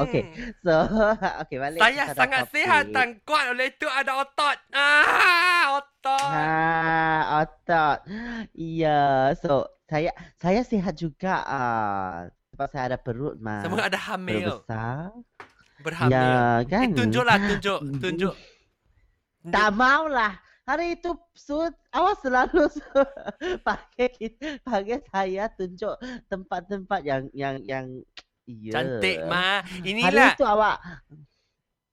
okay, 0.00 0.22
so 0.64 0.76
okay 1.44 1.56
balik. 1.60 1.80
Saya 1.80 2.04
sangat 2.14 2.48
topik. 2.48 2.54
sihat 2.56 2.84
dan 2.94 3.20
kuat 3.24 3.52
oleh 3.52 3.68
itu 3.72 3.86
ada 3.88 4.24
otot. 4.24 4.58
Ah, 4.72 5.80
otot. 5.80 6.30
Ha, 6.30 6.40
ah, 6.40 7.20
otot. 7.44 7.98
Ya, 8.56 8.88
yeah. 8.88 9.20
so 9.36 9.68
saya 9.88 10.12
saya 10.40 10.60
sihat 10.64 10.94
juga. 10.96 11.44
Ah, 11.44 12.30
sebab 12.54 12.66
saya 12.72 12.94
ada 12.94 12.98
perut 13.00 13.36
mah. 13.40 13.64
Semua 13.64 13.88
ada 13.88 13.98
hamil. 14.10 14.44
Perut 14.44 14.60
besar. 14.64 15.10
Berhamil. 15.80 16.12
Ya, 16.12 16.20
yeah, 16.20 16.54
kan? 16.68 16.92
Eh, 16.92 16.96
tunjuklah, 16.96 17.36
tunjuk, 17.40 17.80
tunjuk. 17.80 18.00
tunjuk. 18.00 18.34
Tak 19.40 19.72
maulah. 19.72 20.36
Hari 20.70 21.02
itu 21.02 21.10
Sud, 21.34 21.74
awak 21.90 22.22
selalu 22.22 22.70
pakai 23.66 24.38
pakai 24.62 25.02
saya 25.10 25.50
tunjuk 25.50 25.98
tempat-tempat 26.30 27.00
yang 27.02 27.26
yang 27.34 27.58
yang 27.66 27.86
ya. 28.46 28.78
Cantik, 28.78 29.26
Ma. 29.26 29.66
Hari 29.66 29.82
Inilah. 29.82 30.30
itu 30.38 30.46
awak 30.46 30.78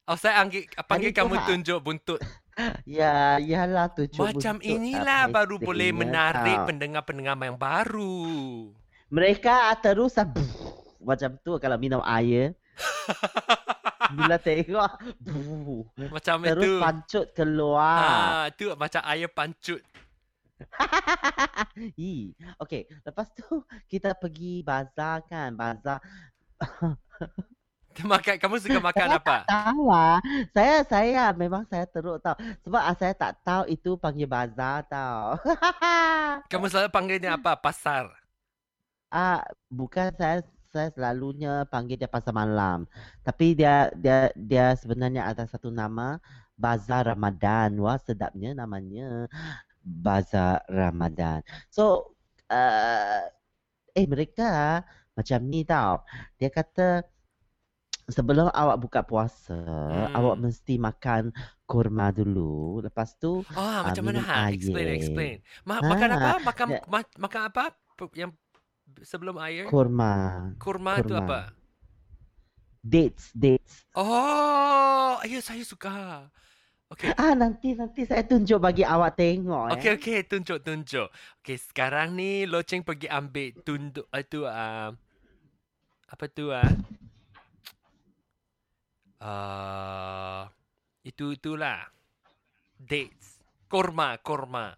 Oh, 0.08 0.16
saya 0.16 0.40
anggil, 0.40 0.64
panggil 0.88 1.10
Hari 1.12 1.18
kamu 1.18 1.34
Ha. 1.36 1.46
tunjuk 1.50 1.80
buntut. 1.82 2.20
ya 2.86 3.42
iyalah 3.42 3.90
tunjuk 3.92 4.22
Macam 4.22 4.62
buntut 4.62 4.70
inilah 4.70 5.26
apa 5.26 5.42
baru 5.42 5.58
boleh 5.58 5.90
istilahnya, 5.90 6.02
menarik 6.06 6.58
pendengar-pendengar 6.70 7.34
yang 7.42 7.58
baru. 7.58 8.16
Mereka 9.10 9.74
terus 9.82 10.22
ah, 10.22 10.30
macam 11.10 11.34
tu 11.42 11.58
kalau 11.58 11.82
minum 11.82 12.06
air. 12.06 12.54
Bila 14.14 14.36
tengok 14.38 14.92
buh, 15.20 15.84
Macam 16.08 16.36
terus 16.44 16.64
itu. 16.64 16.74
pancut 16.80 17.26
keluar. 17.34 18.00
Ah, 18.00 18.46
tu 18.54 18.70
macam 18.74 19.02
air 19.04 19.28
pancut. 19.28 19.82
Ih, 22.00 22.34
okay. 22.58 22.86
Lepas 23.06 23.30
tu 23.32 23.62
kita 23.86 24.14
pergi 24.14 24.62
bazar 24.62 25.22
kan, 25.26 25.54
bazar. 25.54 26.02
Makan, 27.98 28.38
kamu 28.38 28.56
suka 28.62 28.78
makan 28.78 29.08
Saya 29.10 29.18
apa? 29.18 29.38
tak 29.42 29.50
tahu 29.50 29.82
lah. 29.90 30.18
Saya 30.54 30.76
saya 30.86 31.24
memang 31.34 31.66
saya 31.66 31.86
teruk 31.90 32.22
tau. 32.22 32.38
Sebab 32.62 32.78
ah, 32.78 32.94
saya 32.94 33.14
tak 33.18 33.42
tahu 33.42 33.66
itu 33.68 33.98
panggil 33.98 34.30
bazar 34.30 34.86
tau. 34.86 35.34
Kamu 36.54 36.70
selalu 36.70 36.94
panggilnya 36.94 37.34
apa? 37.34 37.58
Pasar. 37.58 38.14
ah, 39.10 39.42
bukan 39.68 40.14
saya 40.14 40.46
saya 40.78 40.90
selalunya 40.96 41.52
panggil 41.74 41.98
dia 42.02 42.10
pasar 42.16 42.34
malam. 42.42 42.80
Tapi 43.28 43.46
dia 43.60 43.90
dia 44.04 44.30
dia 44.50 44.66
sebenarnya 44.82 45.22
ada 45.32 45.44
satu 45.54 45.70
nama 45.82 46.22
Bazar 46.64 47.02
Ramadan. 47.12 47.70
Wah 47.84 47.98
sedapnya 48.08 48.50
namanya 48.62 49.28
Bazar 49.84 50.64
Ramadan. 50.70 51.40
So 51.76 52.14
uh, 52.52 53.22
eh 54.00 54.08
mereka 54.14 54.44
macam 55.18 55.40
ni 55.52 55.62
tau. 55.68 55.94
Dia 56.40 56.50
kata 56.58 57.04
sebelum 58.16 58.48
awak 58.62 58.78
buka 58.84 59.02
puasa, 59.10 59.56
Hmm. 59.90 60.18
awak 60.18 60.36
mesti 60.44 60.74
makan 60.88 61.24
kurma 61.70 62.06
dulu. 62.16 62.80
Lepas 62.86 63.10
tu 63.22 63.44
Oh, 63.58 63.80
macam 63.88 64.04
mana 64.08 64.20
minum 64.20 64.26
ha? 64.30 64.40
Explain, 64.54 64.88
air. 64.92 64.98
explain. 64.98 65.42
Ma- 65.68 65.82
makan 65.92 66.10
Ha, 66.12 66.18
apa? 66.20 66.38
Makan 66.48 66.68
ma- 66.94 67.16
makan 67.18 67.42
apa? 67.50 67.64
Yang 68.14 68.32
sebelum 69.04 69.38
air? 69.42 69.66
kurma, 69.68 70.52
Kurma 70.60 71.00
tu 71.04 71.14
kurma. 71.16 71.24
apa? 71.24 71.40
dates, 72.88 73.36
dates. 73.36 73.84
Oh, 73.92 75.20
ya 75.28 75.44
saya 75.44 75.60
suka. 75.68 76.28
Okay. 76.88 77.12
Ah 77.20 77.36
nanti 77.36 77.76
nanti 77.76 78.08
saya 78.08 78.24
tunjuk 78.24 78.64
bagi 78.64 78.88
awak 78.88 79.20
tengok 79.20 79.76
Okey 79.76 79.92
eh. 79.92 79.96
okey 80.00 80.18
tunjuk 80.24 80.64
tunjuk. 80.64 81.12
Okey 81.44 81.60
sekarang 81.60 82.16
ni 82.16 82.48
Loceng 82.48 82.80
pergi 82.80 83.12
ambil 83.12 83.52
tunduk 83.68 84.08
itu 84.16 84.48
uh, 84.48 84.96
apa 86.08 86.26
tu 86.32 86.48
ah? 86.56 86.64
Uh, 89.20 90.48
itu 91.04 91.36
itulah. 91.36 91.92
Dates. 92.80 93.36
Korma, 93.68 94.16
korma. 94.24 94.72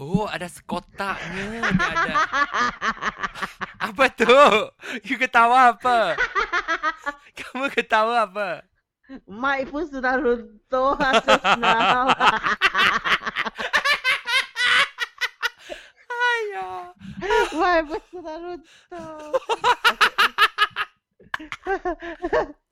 Oh, 0.00 0.24
ada 0.24 0.48
sekotaknya. 0.48 1.60
Dia 1.60 1.92
ada. 1.92 2.24
Apa 3.92 4.08
tu? 4.08 4.32
You 5.04 5.20
ketawa 5.20 5.76
apa? 5.76 6.16
Kamu 7.36 7.68
ketawa 7.68 8.24
apa? 8.24 8.64
Mak 9.28 9.68
pun 9.68 9.84
sudah 9.84 10.16
runtuh 10.16 10.96
just 10.96 11.44
now. 11.60 12.08
Ayah. 16.32 16.96
Mak 17.52 17.78
pun 17.88 18.00
sudah 18.08 18.36
runtuh. 18.40 19.36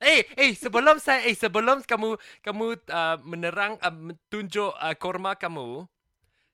Eh, 0.01 0.25
eh 0.37 0.53
sebelum 0.57 0.97
saya 1.01 1.25
eh 1.29 1.37
sebelum 1.37 1.85
kamu 1.85 2.17
kamu 2.45 2.67
uh, 2.89 3.17
menerang 3.25 3.81
uh, 3.81 4.13
tunjuk 4.29 4.73
uh, 4.77 4.95
korma 4.97 5.35
kamu, 5.35 5.89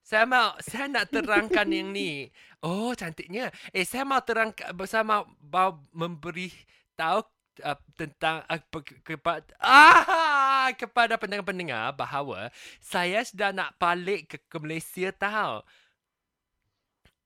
saya 0.05 0.29
mau 0.29 0.53
saya 0.61 0.85
nak 0.93 1.09
terangkan 1.09 1.67
yang 1.73 1.89
ni. 1.91 2.29
Oh, 2.65 2.97
cantiknya. 2.97 3.53
Eh, 3.77 3.85
saya 3.85 4.09
mau 4.09 4.25
terang 4.25 4.49
saya 4.89 5.05
mau, 5.05 5.29
mau 5.53 5.77
memberi 5.93 6.49
tahu 6.97 7.21
uh, 7.61 7.77
tentang 7.93 8.41
uh, 8.49 8.57
kepada 9.05 9.45
ah 9.61 10.73
kepada 10.73 11.21
pendengar-pendengar 11.21 11.93
bahawa 11.93 12.49
saya 12.81 13.21
sudah 13.21 13.53
nak 13.53 13.77
balik 13.77 14.33
ke, 14.33 14.37
ke 14.49 14.57
Malaysia 14.57 15.13
tahu. 15.13 15.61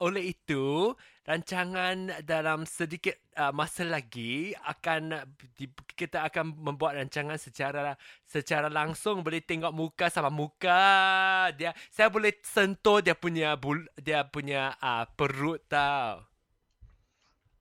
Oleh 0.02 0.34
itu, 0.34 0.90
rancangan 1.28 2.24
dalam 2.24 2.64
sedikit 2.64 3.12
uh, 3.36 3.52
masa 3.52 3.84
lagi 3.84 4.56
akan 4.64 5.28
di, 5.60 5.68
kita 5.92 6.24
akan 6.24 6.56
membuat 6.56 6.96
rancangan 6.96 7.36
secara 7.36 8.00
secara 8.24 8.72
langsung 8.72 9.20
boleh 9.20 9.44
tengok 9.44 9.68
muka 9.76 10.08
sama 10.08 10.32
muka 10.32 11.52
dia 11.52 11.76
saya 11.92 12.08
boleh 12.08 12.32
sentuh 12.40 13.04
dia 13.04 13.12
punya 13.12 13.52
bul, 13.60 13.84
dia 14.00 14.24
punya 14.24 14.72
uh, 14.80 15.04
perut 15.12 15.60
tau 15.68 16.24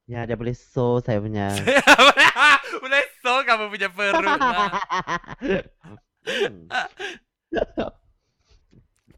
Ya, 0.07 0.23
dia 0.23 0.39
boleh 0.39 0.55
so 0.55 1.03
saya 1.03 1.19
punya. 1.19 1.51
boleh 2.79 3.03
so 3.19 3.43
kamu 3.43 3.67
punya 3.67 3.91
perut 3.91 4.39
lah. 4.39 4.71
Hmm. 6.23 6.67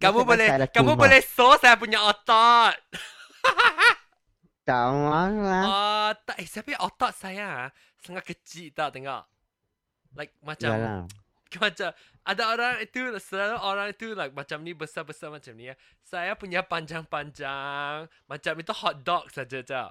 kamu 0.01 0.19
boleh 0.25 0.47
kamu 0.73 0.91
boleh 0.97 1.21
so 1.21 1.57
saya 1.61 1.77
punya 1.77 2.01
otot 2.05 2.73
Tak 4.69 4.85
mau 4.93 5.33
lah. 5.41 5.65
otot 6.13 6.37
eh 6.37 6.45
tapi 6.45 6.77
otot 6.77 7.09
saya 7.09 7.65
ah, 7.65 7.67
sangat 8.05 8.21
kecil 8.21 8.69
tau 8.69 8.93
tengok 8.93 9.25
like 10.13 10.37
macam 10.45 10.69
Yalah. 10.69 11.01
macam 11.65 11.89
ada 12.21 12.43
orang 12.53 12.73
itu 12.85 13.01
selalu 13.17 13.57
orang 13.57 13.87
itu 13.89 14.13
like 14.13 14.37
macam 14.37 14.61
ni 14.61 14.77
besar-besar 14.77 15.33
macam 15.33 15.57
ni 15.57 15.73
ya. 15.73 15.75
Saya 16.05 16.37
punya 16.37 16.61
panjang-panjang 16.61 18.05
macam 18.29 18.53
itu 18.61 18.73
hot 18.77 19.01
dog 19.01 19.25
saja 19.33 19.57
tau. 19.65 19.89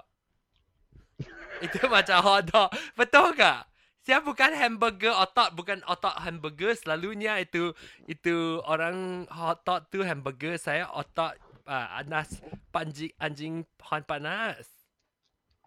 itu 1.65 1.79
macam 1.91 2.23
hot 2.23 2.47
dog. 2.47 2.71
Betul 2.95 3.35
tak? 3.35 3.67
Saya 3.99 4.23
bukan 4.23 4.55
hamburger 4.55 5.11
otot 5.11 5.51
bukan 5.59 5.83
otot 5.83 6.15
hamburger 6.23 6.71
selalunya 6.71 7.35
itu 7.43 7.75
itu 8.07 8.63
orang 8.63 9.27
hot 9.27 9.67
dog 9.67 9.91
tu 9.91 10.07
hamburger 10.07 10.55
saya 10.55 10.87
otot 10.87 11.35
uh, 11.69 12.01
anas 12.01 12.41
panjing 12.73 13.13
anjing 13.21 13.55
hot 13.77 14.09
panas. 14.09 14.65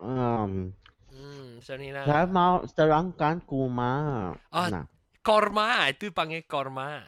Um, 0.02 0.74
Hmm, 1.12 1.60
macam 1.60 1.76
ni 1.76 1.92
lah. 1.92 2.04
saya 2.08 2.24
mau 2.24 2.64
terangkan 2.66 3.36
kurma. 3.44 3.94
Ah. 4.48 4.68
Nah, 4.72 4.84
Korma 5.20 5.86
itu 5.86 6.08
panggil 6.10 6.42
korma. 6.42 7.04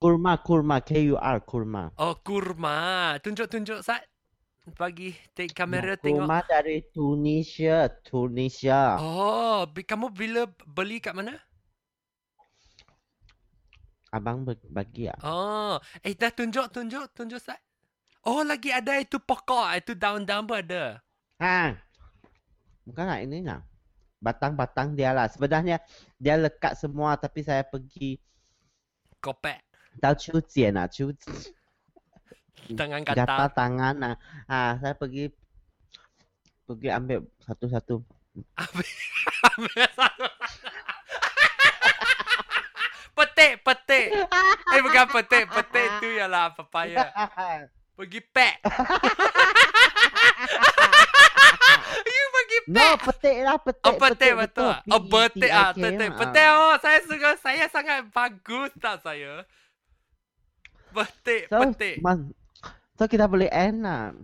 kurma, 0.00 0.38
kurma, 0.40 0.80
K-U-R, 0.80 1.44
kurma. 1.44 1.92
Oh, 2.00 2.16
kurma. 2.24 3.18
Tunjuk-tunjuk, 3.20 3.84
Sat. 3.84 4.00
Bagi 4.78 5.12
take 5.34 5.52
kamera 5.52 5.92
Nah, 5.92 6.00
tengok. 6.00 6.24
Kurma 6.24 6.40
dari 6.46 6.80
Tunisia, 6.88 7.90
Tunisia. 8.00 8.96
Oh, 8.96 9.66
bi- 9.68 9.84
kamu 9.84 10.08
bila 10.08 10.46
beli 10.64 11.02
kat 11.02 11.12
mana? 11.12 11.36
Abang 14.10 14.42
bagi 14.46 15.06
ah. 15.06 15.18
Oh, 15.22 15.76
eh 16.00 16.14
dah 16.14 16.32
tunjuk, 16.32 16.70
tunjuk, 16.70 17.12
tunjuk, 17.12 17.38
Sat. 17.38 17.58
Oh, 18.20 18.44
lagi 18.44 18.68
ada 18.68 19.00
itu 19.00 19.16
pokok. 19.16 19.80
Itu 19.80 19.92
daun-daun 19.96 20.44
pun 20.44 20.60
ada. 20.60 21.00
Ha. 21.40 21.72
Bukan 22.84 23.04
lah 23.08 23.18
ini 23.24 23.40
lah. 23.40 23.64
Batang-batang 24.20 24.92
dia 24.92 25.16
lah. 25.16 25.24
Sebenarnya 25.32 25.80
dia 26.20 26.36
lekat 26.36 26.76
semua 26.76 27.16
tapi 27.16 27.40
saya 27.40 27.64
pergi 27.64 28.20
Kopek. 29.24 29.56
tahu 30.00 30.16
cucian 30.16 30.76
lah. 30.76 30.88
Cuci. 30.88 31.32
Tangan 32.76 33.00
Gatal 33.08 33.24
kata. 33.24 33.46
tangan 33.56 33.94
lah. 33.96 34.14
Ha, 34.44 34.76
saya 34.84 34.92
pergi 34.92 35.32
pergi 36.68 36.88
ambil 36.92 37.24
satu-satu. 37.40 38.04
Ambil 38.60 38.88
ambil 39.56 39.88
satu. 39.96 40.28
petik, 43.16 43.64
petik. 43.64 44.08
Eh, 44.76 44.80
bukan 44.84 45.08
petik. 45.08 45.48
Petik 45.48 45.88
tu 46.04 46.08
ialah 46.12 46.52
papaya. 46.52 47.08
Pergi 48.00 48.16
pack. 48.32 48.64
you 52.08 52.24
pergi 52.32 52.58
No, 52.72 52.96
petik 52.96 53.36
lah, 53.44 53.60
petik. 53.60 53.84
Oh, 53.84 53.94
petik 54.00 54.32
betul. 54.40 54.72
Oh, 54.88 55.04
betik 55.04 55.52
ah, 55.52 55.76
P-E-T-I-K, 55.76 55.84
petik. 55.84 56.08
ah. 56.08 56.16
Petik 56.16 56.48
oh, 56.48 56.74
saya 56.80 56.98
suka. 57.04 57.36
Saya 57.36 57.68
sangat 57.68 58.08
bagus 58.08 58.72
tak 58.80 59.04
saya. 59.04 59.44
Betik, 60.96 61.52
So, 61.52 61.60
petik. 61.60 62.00
man, 62.00 62.32
so 62.96 63.04
kita 63.04 63.28
boleh 63.28 63.52
end 63.52 63.84
lah. 63.84 64.16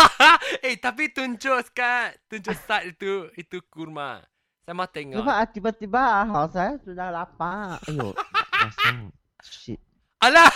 eh, 0.64 0.80
tapi 0.80 1.12
tunjuk 1.12 1.68
sekat. 1.68 2.16
Tunjuk 2.32 2.56
start 2.56 2.96
itu, 2.96 3.28
itu 3.36 3.60
kurma. 3.68 4.24
Saya 4.64 4.72
mau 4.72 4.88
tengok. 4.88 5.20
Sebab 5.20 5.36
ah, 5.36 5.44
tiba-tiba 5.44 6.00
ah, 6.00 6.48
saya 6.48 6.80
sudah 6.80 7.12
lapar. 7.12 7.76
Ayo, 7.92 8.16
rasa. 8.64 9.12
Shit. 9.44 9.76
Alah! 10.24 10.48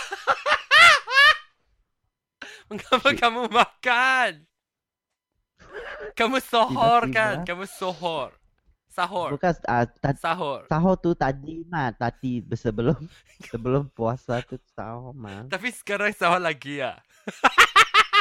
Mengapa 2.69 3.09
kamu 3.15 3.41
makan? 3.51 4.31
Kamu 6.13 6.37
sohor 6.43 7.01
kan? 7.09 7.41
Kamu 7.43 7.65
sohor. 7.65 8.31
Sahur. 8.93 9.33
Bukan 9.33 9.57
ah, 9.65 9.89
ta- 9.89 10.13
Sahur. 10.13 10.69
sahur 10.69 10.93
tu 10.93 11.17
tadi 11.17 11.65
mah, 11.65 11.89
tadi 11.97 12.45
sebelum 12.53 12.93
sebelum 13.49 13.89
puasa 13.89 14.37
tu 14.45 14.61
sahur 14.77 15.17
mah. 15.17 15.49
Tapi 15.49 15.73
sekarang 15.73 16.13
sahur 16.13 16.37
lagi 16.37 16.77
ya? 16.77 17.01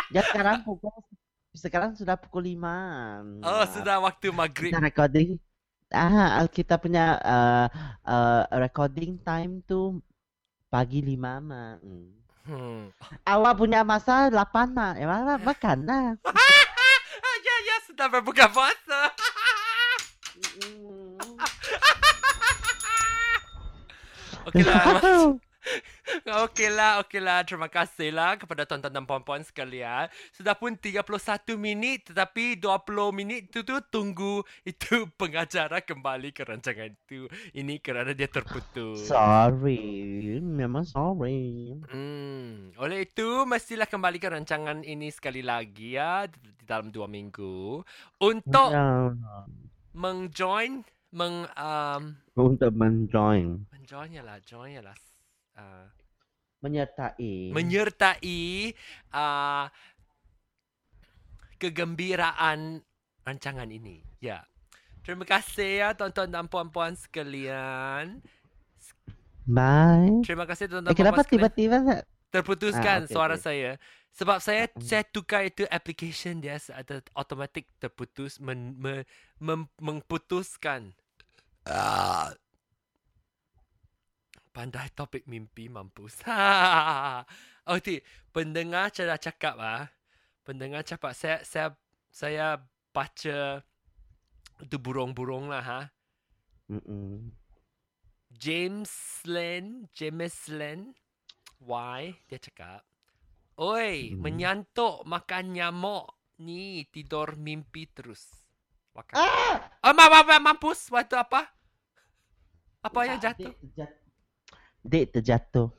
Ya 0.09 0.25
sekarang 0.25 0.65
pukul 0.65 0.93
sekarang 1.53 1.93
sudah 1.93 2.17
pukul 2.17 2.49
lima. 2.49 3.21
Oh, 3.45 3.65
sudah 3.69 4.01
waktu 4.01 4.33
maghrib. 4.33 4.73
Kita 4.73 4.81
recording. 4.81 5.37
Ah, 5.93 6.41
kita 6.49 6.81
punya 6.81 7.21
uh, 7.21 7.69
uh, 8.09 8.43
recording 8.57 9.21
time 9.21 9.61
tu 9.69 10.01
pagi 10.73 11.05
lima 11.05 11.37
mah. 11.37 11.77
Hmm. 11.85 12.22
Hmm. 12.43 12.91
Awak 13.23 13.55
punya 13.55 13.87
masa 13.87 14.27
lapan 14.27 14.75
mah. 14.75 14.99
Ya, 14.99 15.07
ma- 15.07 15.39
makan 15.39 15.79
lah. 15.87 16.07
Ah, 17.23 17.37
ya, 17.39 17.55
ya, 17.71 17.77
sudah 17.87 18.11
berbuka 18.11 18.51
puasa. 18.51 19.01
Okeylah. 24.51 25.39
Okeylah, 26.23 27.01
okeylah. 27.01 27.43
Terima 27.43 27.67
kasihlah 27.67 28.37
kepada 28.37 28.63
tuan-tuan 28.63 28.93
dan 28.93 29.05
puan-puan 29.05 29.43
sekalian. 29.43 30.07
Sudah 30.31 30.53
pun 30.53 30.77
31 30.77 31.03
minit 31.57 32.13
tetapi 32.13 32.57
20 32.57 33.11
minit 33.13 33.49
itu 33.49 33.61
tu 33.63 33.77
tunggu 33.89 34.41
itu 34.69 35.09
pengacara 35.17 35.81
kembali 35.81 36.31
ke 36.31 36.45
rancangan 36.45 36.93
itu. 36.93 37.27
Ini 37.53 37.81
kerana 37.81 38.13
dia 38.13 38.29
terputus. 38.29 39.07
sorry. 39.07 40.39
Memang 40.39 40.85
sorry. 40.85 41.73
Hmm. 41.89 42.73
Oleh 42.77 43.05
itu, 43.05 43.45
mestilah 43.45 43.87
kembali 43.87 44.19
ke 44.19 44.29
rancangan 44.29 44.83
ini 44.83 45.09
sekali 45.09 45.41
lagi 45.41 45.97
ya 45.97 46.29
di 46.29 46.39
dalam 46.63 46.89
dua 46.89 47.07
minggu 47.07 47.83
untuk 48.19 48.71
Ya, 48.73 49.13
mengjoin 49.93 50.85
meng 51.13 51.45
um, 51.53 52.03
untuk 52.33 52.73
menjoin. 52.73 53.69
menjoin 53.69 54.17
lah, 54.25 54.41
join 54.41 54.81
lah. 54.81 54.97
Uh, 55.53 55.85
Menyertai. 56.63 57.51
menyertai 57.51 58.71
uh, 59.11 59.67
kegembiraan 61.59 62.83
rancangan 63.27 63.67
ini. 63.67 64.03
Ya. 64.23 64.47
Terima 65.03 65.27
kasih 65.27 65.83
ya 65.83 65.89
tuan-tuan 65.99 66.31
dan 66.31 66.47
puan-puan 66.47 66.95
sekalian. 66.95 68.23
Bye. 69.43 70.23
Terima 70.23 70.47
kasih 70.47 70.71
Eh, 70.71 70.71
tuan-tuan 70.71 70.95
dan 70.95 70.99
kenapa 70.99 71.27
puan-puan 71.27 71.51
sekalian. 71.51 71.51
tiba-tiba 71.51 72.07
Terputuskan 72.33 72.99
Ah, 73.03 73.07
okey, 73.07 73.15
suara 73.15 73.35
okey. 73.35 73.43
saya. 73.45 73.71
Sebab 74.13 74.39
saya 74.39 74.71
saya 74.79 75.03
tukar 75.03 75.43
itu 75.43 75.67
application 75.67 76.39
dia 76.39 76.61
ada 76.71 77.03
automatic 77.17 77.67
terputus 77.83 78.39
men, 78.39 78.79
me, 78.79 79.03
mem, 79.43 79.67
mengputuskan. 79.83 80.95
Ah. 81.67 82.31
Pandai 84.53 84.93
topik 84.93 85.25
mimpi 85.25 85.73
mampus. 85.73 86.21
oh, 87.69 87.79
ti, 87.81 88.05
pendengar 88.31 88.93
cara 88.93 89.17
cakap 89.17 89.57
ah. 89.57 89.89
Pendengar 90.45 90.85
cakap 90.85 91.17
saya 91.17 91.41
saya 91.41 91.73
saya 92.13 92.61
baca 92.93 93.65
itu 94.61 94.77
burung-burung 94.77 95.49
lah 95.49 95.65
ha. 95.65 95.81
Mm-mm. 96.69 97.33
James 98.33 98.93
Len, 99.25 99.89
James 99.93 100.37
Len, 100.49 100.93
why 101.61 102.17
dia 102.29 102.41
cakap, 102.41 102.81
Oi, 103.61 104.17
Hmm. 104.17 104.25
menyantuk 104.25 105.05
makan 105.05 105.53
nyamuk 105.53 106.09
ni 106.41 106.89
tidur 106.89 107.37
mimpi 107.37 107.85
terus. 107.93 108.25
Makan. 108.97 109.15
Ah! 109.17 109.57
Ah, 109.85 109.93
ma, 109.93 110.09
ma, 110.09 110.25
ma, 110.25 110.37
mampus. 110.53 110.89
Waktu 110.89 111.17
apa? 111.17 111.49
Apa 112.83 112.99
yang 113.09 113.21
jatuh? 113.21 113.53
Terjatuh. 113.53 114.02
Dek 114.83 115.15
terjatuh. 115.15 115.71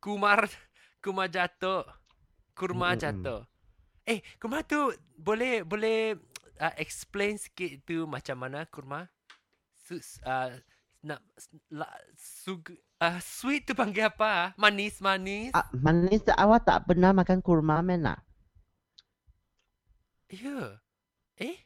Kumar, 0.00 0.48
kumar 1.04 1.28
jatuh. 1.28 1.84
Kurma 2.56 2.96
Mm-mm. 2.96 3.00
jatuh. 3.00 3.40
Eh, 4.08 4.24
kurma 4.40 4.64
tu 4.64 4.92
boleh 5.20 5.60
boleh 5.60 6.16
uh, 6.60 6.74
explain 6.80 7.36
sikit 7.36 7.84
tu 7.84 8.08
macam 8.08 8.40
mana 8.40 8.64
kurma? 8.68 9.04
Su, 9.76 10.00
uh, 10.24 10.56
nak 11.04 11.20
la, 11.72 11.88
sug, 12.16 12.72
uh, 13.00 13.20
sweet 13.20 13.68
tu 13.68 13.76
panggil 13.76 14.08
apa? 14.08 14.56
Manis, 14.56 15.00
manis. 15.00 15.52
Ah, 15.52 15.68
manis 15.72 16.24
awak 16.36 16.64
tak 16.64 16.88
pernah 16.88 17.12
makan 17.12 17.40
kurma 17.44 17.84
mena? 17.84 18.20
Ya. 20.32 20.80
Eh? 21.40 21.56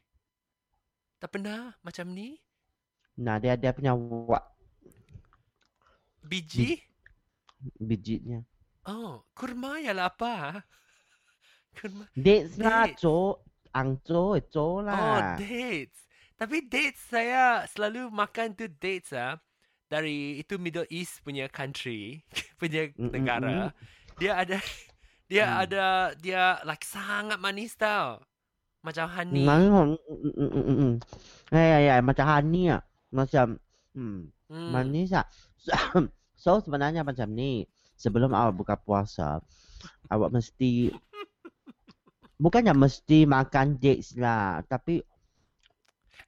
Tak 1.19 1.35
pernah 1.35 1.75
macam 1.83 2.11
ni? 2.11 2.39
Nah, 3.19 3.39
dia 3.39 3.55
dia 3.55 3.71
punya 3.75 3.95
wak 3.95 4.54
Biji? 6.31 6.81
bijinya. 7.81 8.45
Oh, 8.93 9.15
kurma 9.37 9.73
ialah 9.85 10.07
apa? 10.13 10.65
Kurma. 11.77 12.09
Dates 12.25 12.59
lah, 12.65 12.89
cok. 13.01 13.35
Angco, 13.81 14.25
cok 14.53 14.79
Oh, 14.91 15.19
lah. 15.19 15.39
dates. 15.39 16.07
Tapi 16.41 16.67
dates 16.67 17.01
saya 17.13 17.65
selalu 17.71 18.11
makan 18.11 18.49
tu 18.59 18.67
dates 18.69 19.13
ah 19.15 19.39
dari 19.93 20.41
itu 20.43 20.55
Middle 20.59 20.89
East 20.91 21.23
punya 21.25 21.47
country, 21.49 22.25
punya 22.61 22.91
Mm, 22.99 23.07
mm, 23.07 23.15
negara. 23.15 23.73
Dia 24.19 24.33
ada 24.43 24.59
dia 25.31 25.45
Hmm. 25.45 25.63
ada 25.63 26.13
dia 26.19 26.61
like 26.69 26.85
sangat 26.87 27.39
manis 27.41 27.75
tau. 27.79 28.21
Macam 28.87 29.07
honey. 29.11 29.49
Mana? 29.49 29.85
Mm, 29.85 29.99
mm, 30.09 30.49
mm, 30.55 30.65
mm, 30.69 30.77
mm. 30.85 30.93
Ya, 31.53 31.63
ya, 31.73 31.79
ya. 31.89 31.95
Macam 32.05 32.27
honey 32.29 32.71
ah. 32.71 32.83
Macam, 33.11 33.47
hmm, 33.97 34.31
Hmm. 34.49 34.95
manis 34.95 35.11
ah. 35.17 35.27
So, 36.35 36.61
sebenarnya 36.61 37.01
macam 37.07 37.33
ni. 37.33 37.65
Sebelum 37.95 38.35
awak 38.35 38.59
buka 38.59 38.75
puasa, 38.77 39.41
awak 40.11 40.35
mesti 40.35 40.93
bukannya 42.43 42.75
mesti 42.75 43.25
makan 43.25 43.79
dates 43.79 44.19
lah, 44.19 44.61
tapi 44.67 45.01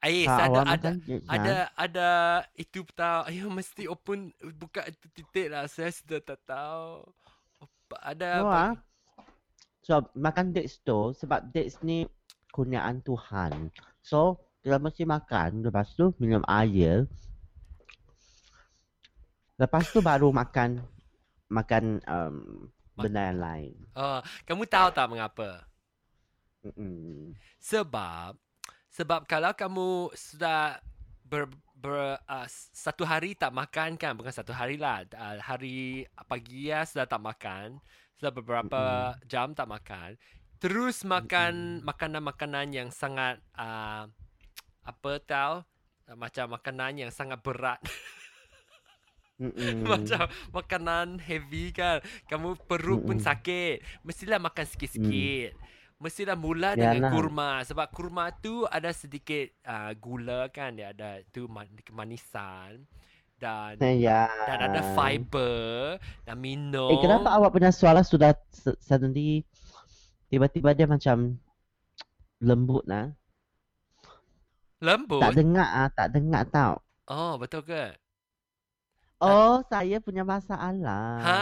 kalau 0.06 0.62
ada 0.62 0.78
ada 0.78 0.90
dates 0.94 1.26
ada 1.26 1.42
lah, 1.42 1.66
ada 1.74 2.10
itu 2.54 2.86
tahu. 2.94 3.20
Ayo 3.26 3.50
mesti 3.50 3.90
open 3.90 4.30
buka 4.56 4.86
itu 4.86 5.06
titik 5.10 5.50
lah. 5.50 5.66
Saya 5.66 5.90
sudah 5.90 6.22
tak 6.22 6.38
tahu. 6.46 7.02
Ada 8.02 8.28
no, 8.42 8.50
apa? 8.50 8.54
ah. 8.54 8.72
So, 9.82 10.02
makan 10.18 10.54
dates 10.54 10.82
tu 10.82 11.14
sebab 11.14 11.50
dates 11.50 11.78
ni 11.82 12.06
kurniaan 12.54 13.02
Tuhan. 13.02 13.70
So, 14.02 14.38
kita 14.62 14.82
mesti 14.82 15.06
makan, 15.06 15.62
lepas 15.62 15.94
tu 15.94 16.10
minum 16.18 16.42
air. 16.50 17.06
Lepas 19.56 19.88
tu 19.88 20.04
baru 20.04 20.28
makan 20.32 20.84
makan 21.48 22.04
um, 22.04 22.68
benda 22.96 23.32
yang 23.32 23.40
lain. 23.40 23.74
Oh, 23.96 24.20
kamu 24.44 24.68
tahu 24.68 24.88
tak 24.92 25.08
mengapa? 25.08 25.64
Mm-mm. 26.64 27.32
Sebab 27.60 28.36
sebab 28.96 29.28
kalau 29.28 29.52
kamu 29.52 30.08
sudah 30.16 30.80
ber, 31.20 31.52
ber 31.76 32.16
uh, 32.24 32.48
satu 32.72 33.04
hari 33.04 33.36
tak 33.36 33.52
makan 33.52 34.00
kan 34.00 34.16
bukan 34.16 34.32
satu 34.32 34.56
hari 34.56 34.80
lah 34.80 35.04
uh, 35.12 35.36
hari 35.36 36.08
pagi 36.24 36.72
ya 36.72 36.80
sudah 36.88 37.04
tak 37.04 37.20
makan 37.20 37.76
sudah 38.16 38.32
beberapa 38.32 39.12
jam 39.28 39.52
tak 39.52 39.68
makan 39.68 40.16
terus 40.56 41.04
makan 41.04 41.84
makanan-makanan 41.84 42.72
yang 42.72 42.88
sangat 42.88 43.36
uh, 43.60 44.08
apa 44.80 45.12
tahu 45.28 45.54
uh, 46.08 46.16
macam 46.16 46.56
makanan 46.56 46.96
yang 46.96 47.12
sangat 47.12 47.36
berat 47.44 47.76
Mm-mm. 49.36 49.84
macam 49.84 50.24
makanan 50.48 51.20
heavy 51.20 51.68
kan 51.68 52.00
kamu 52.24 52.56
perut 52.64 53.04
pun 53.04 53.20
Mm-mm. 53.20 53.28
sakit 53.28 53.84
mestilah 54.00 54.40
makan 54.40 54.64
sikit-sikit 54.64 55.52
mestilah 55.96 56.36
mula 56.36 56.72
dengan 56.72 57.04
Yalah. 57.04 57.12
kurma 57.12 57.50
sebab 57.64 57.86
kurma 57.92 58.32
tu 58.40 58.64
ada 58.68 58.92
sedikit 58.96 59.48
uh, 59.64 59.92
gula 59.96 60.48
kan 60.48 60.76
dia 60.76 60.92
ada 60.92 61.20
tu 61.32 61.48
man- 61.48 61.68
kemanisan 61.84 62.84
dan 63.36 63.76
Ya. 63.80 64.28
dan 64.48 64.72
ada 64.72 64.80
fiber 64.96 66.00
dan 66.24 66.40
minum 66.40 66.88
Eh, 66.88 67.00
kenapa 67.00 67.36
awak 67.36 67.52
punya 67.52 67.68
suara 67.68 68.00
sudah 68.00 68.32
suddenly 68.80 69.44
tiba-tiba 70.32 70.72
dia 70.72 70.88
macam 70.88 71.36
lembut 72.40 72.84
lah? 72.88 73.12
Lembut? 74.80 75.20
Tak 75.20 75.32
dengar 75.36 75.68
ah, 75.68 75.88
tak 75.88 76.12
dengar 76.12 76.44
tau. 76.48 76.80
Oh, 77.08 77.40
betul 77.40 77.64
ke? 77.64 77.96
Oh, 79.18 79.64
saya 79.66 79.96
punya 79.96 80.22
masalah. 80.22 81.16
Ha, 81.18 81.38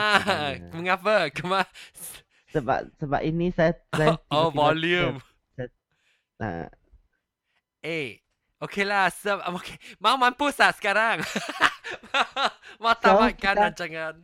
mengapa? 0.71 1.27
Kema 1.29 1.67
Sebab 2.49 2.87
sebab 2.97 3.21
ini 3.21 3.51
saya 3.51 3.75
saya 3.91 4.15
Oh, 4.31 4.49
tiba-tiba 4.49 4.55
volume. 4.55 5.17
uh, 6.39 6.67
Eh, 7.81 8.23
okey 8.59 8.83
lah. 8.83 9.11
Se- 9.11 9.35
okay. 9.51 9.75
Mau 9.99 10.15
mampus 10.15 10.55
tak 10.55 10.79
sekarang? 10.79 11.19
Mau 12.81 12.95
tamatkan 12.95 13.35
kita- 13.35 13.65
rancangan. 13.69 14.15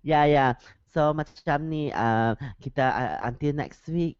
ya 0.00 0.24
ya. 0.24 0.56
So 0.88 1.12
macam 1.12 1.68
ni 1.68 1.88
uh, 1.88 2.32
kita 2.58 2.84
uh, 2.84 3.16
until 3.24 3.52
next 3.54 3.84
week 3.86 4.16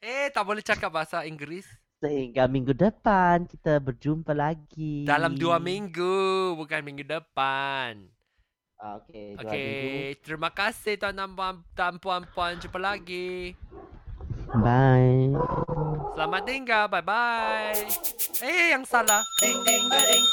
Eh, 0.00 0.32
tak 0.32 0.42
boleh 0.42 0.60
cakap 0.60 0.88
bahasa 0.88 1.22
Inggeris. 1.22 1.68
Sehingga 2.00 2.48
minggu 2.48 2.72
depan 2.72 3.44
kita 3.44 3.76
berjumpa 3.76 4.32
lagi. 4.32 5.04
Dalam 5.04 5.36
dua 5.36 5.60
minggu, 5.60 6.56
bukan 6.56 6.80
minggu 6.80 7.04
depan. 7.04 8.08
Okey, 8.80 9.36
dua 9.36 9.52
minggu. 9.52 9.52
Okey, 9.52 10.00
terima 10.24 10.48
kasih 10.48 10.96
tuan 10.96 11.12
dan 11.12 11.30
puan- 11.36 11.64
dan 11.76 11.94
puan-puan. 12.00 12.56
Jumpa 12.56 12.80
lagi. 12.80 13.52
Bye. 14.50 15.36
Selamat 16.16 16.42
tinggal. 16.42 16.84
Bye-bye. 16.88 17.76
Eh, 18.40 18.72
yang 18.72 18.82
salah. 18.82 19.20
Ding, 19.38 19.60
ding, 19.62 19.84
ding. 19.86 20.24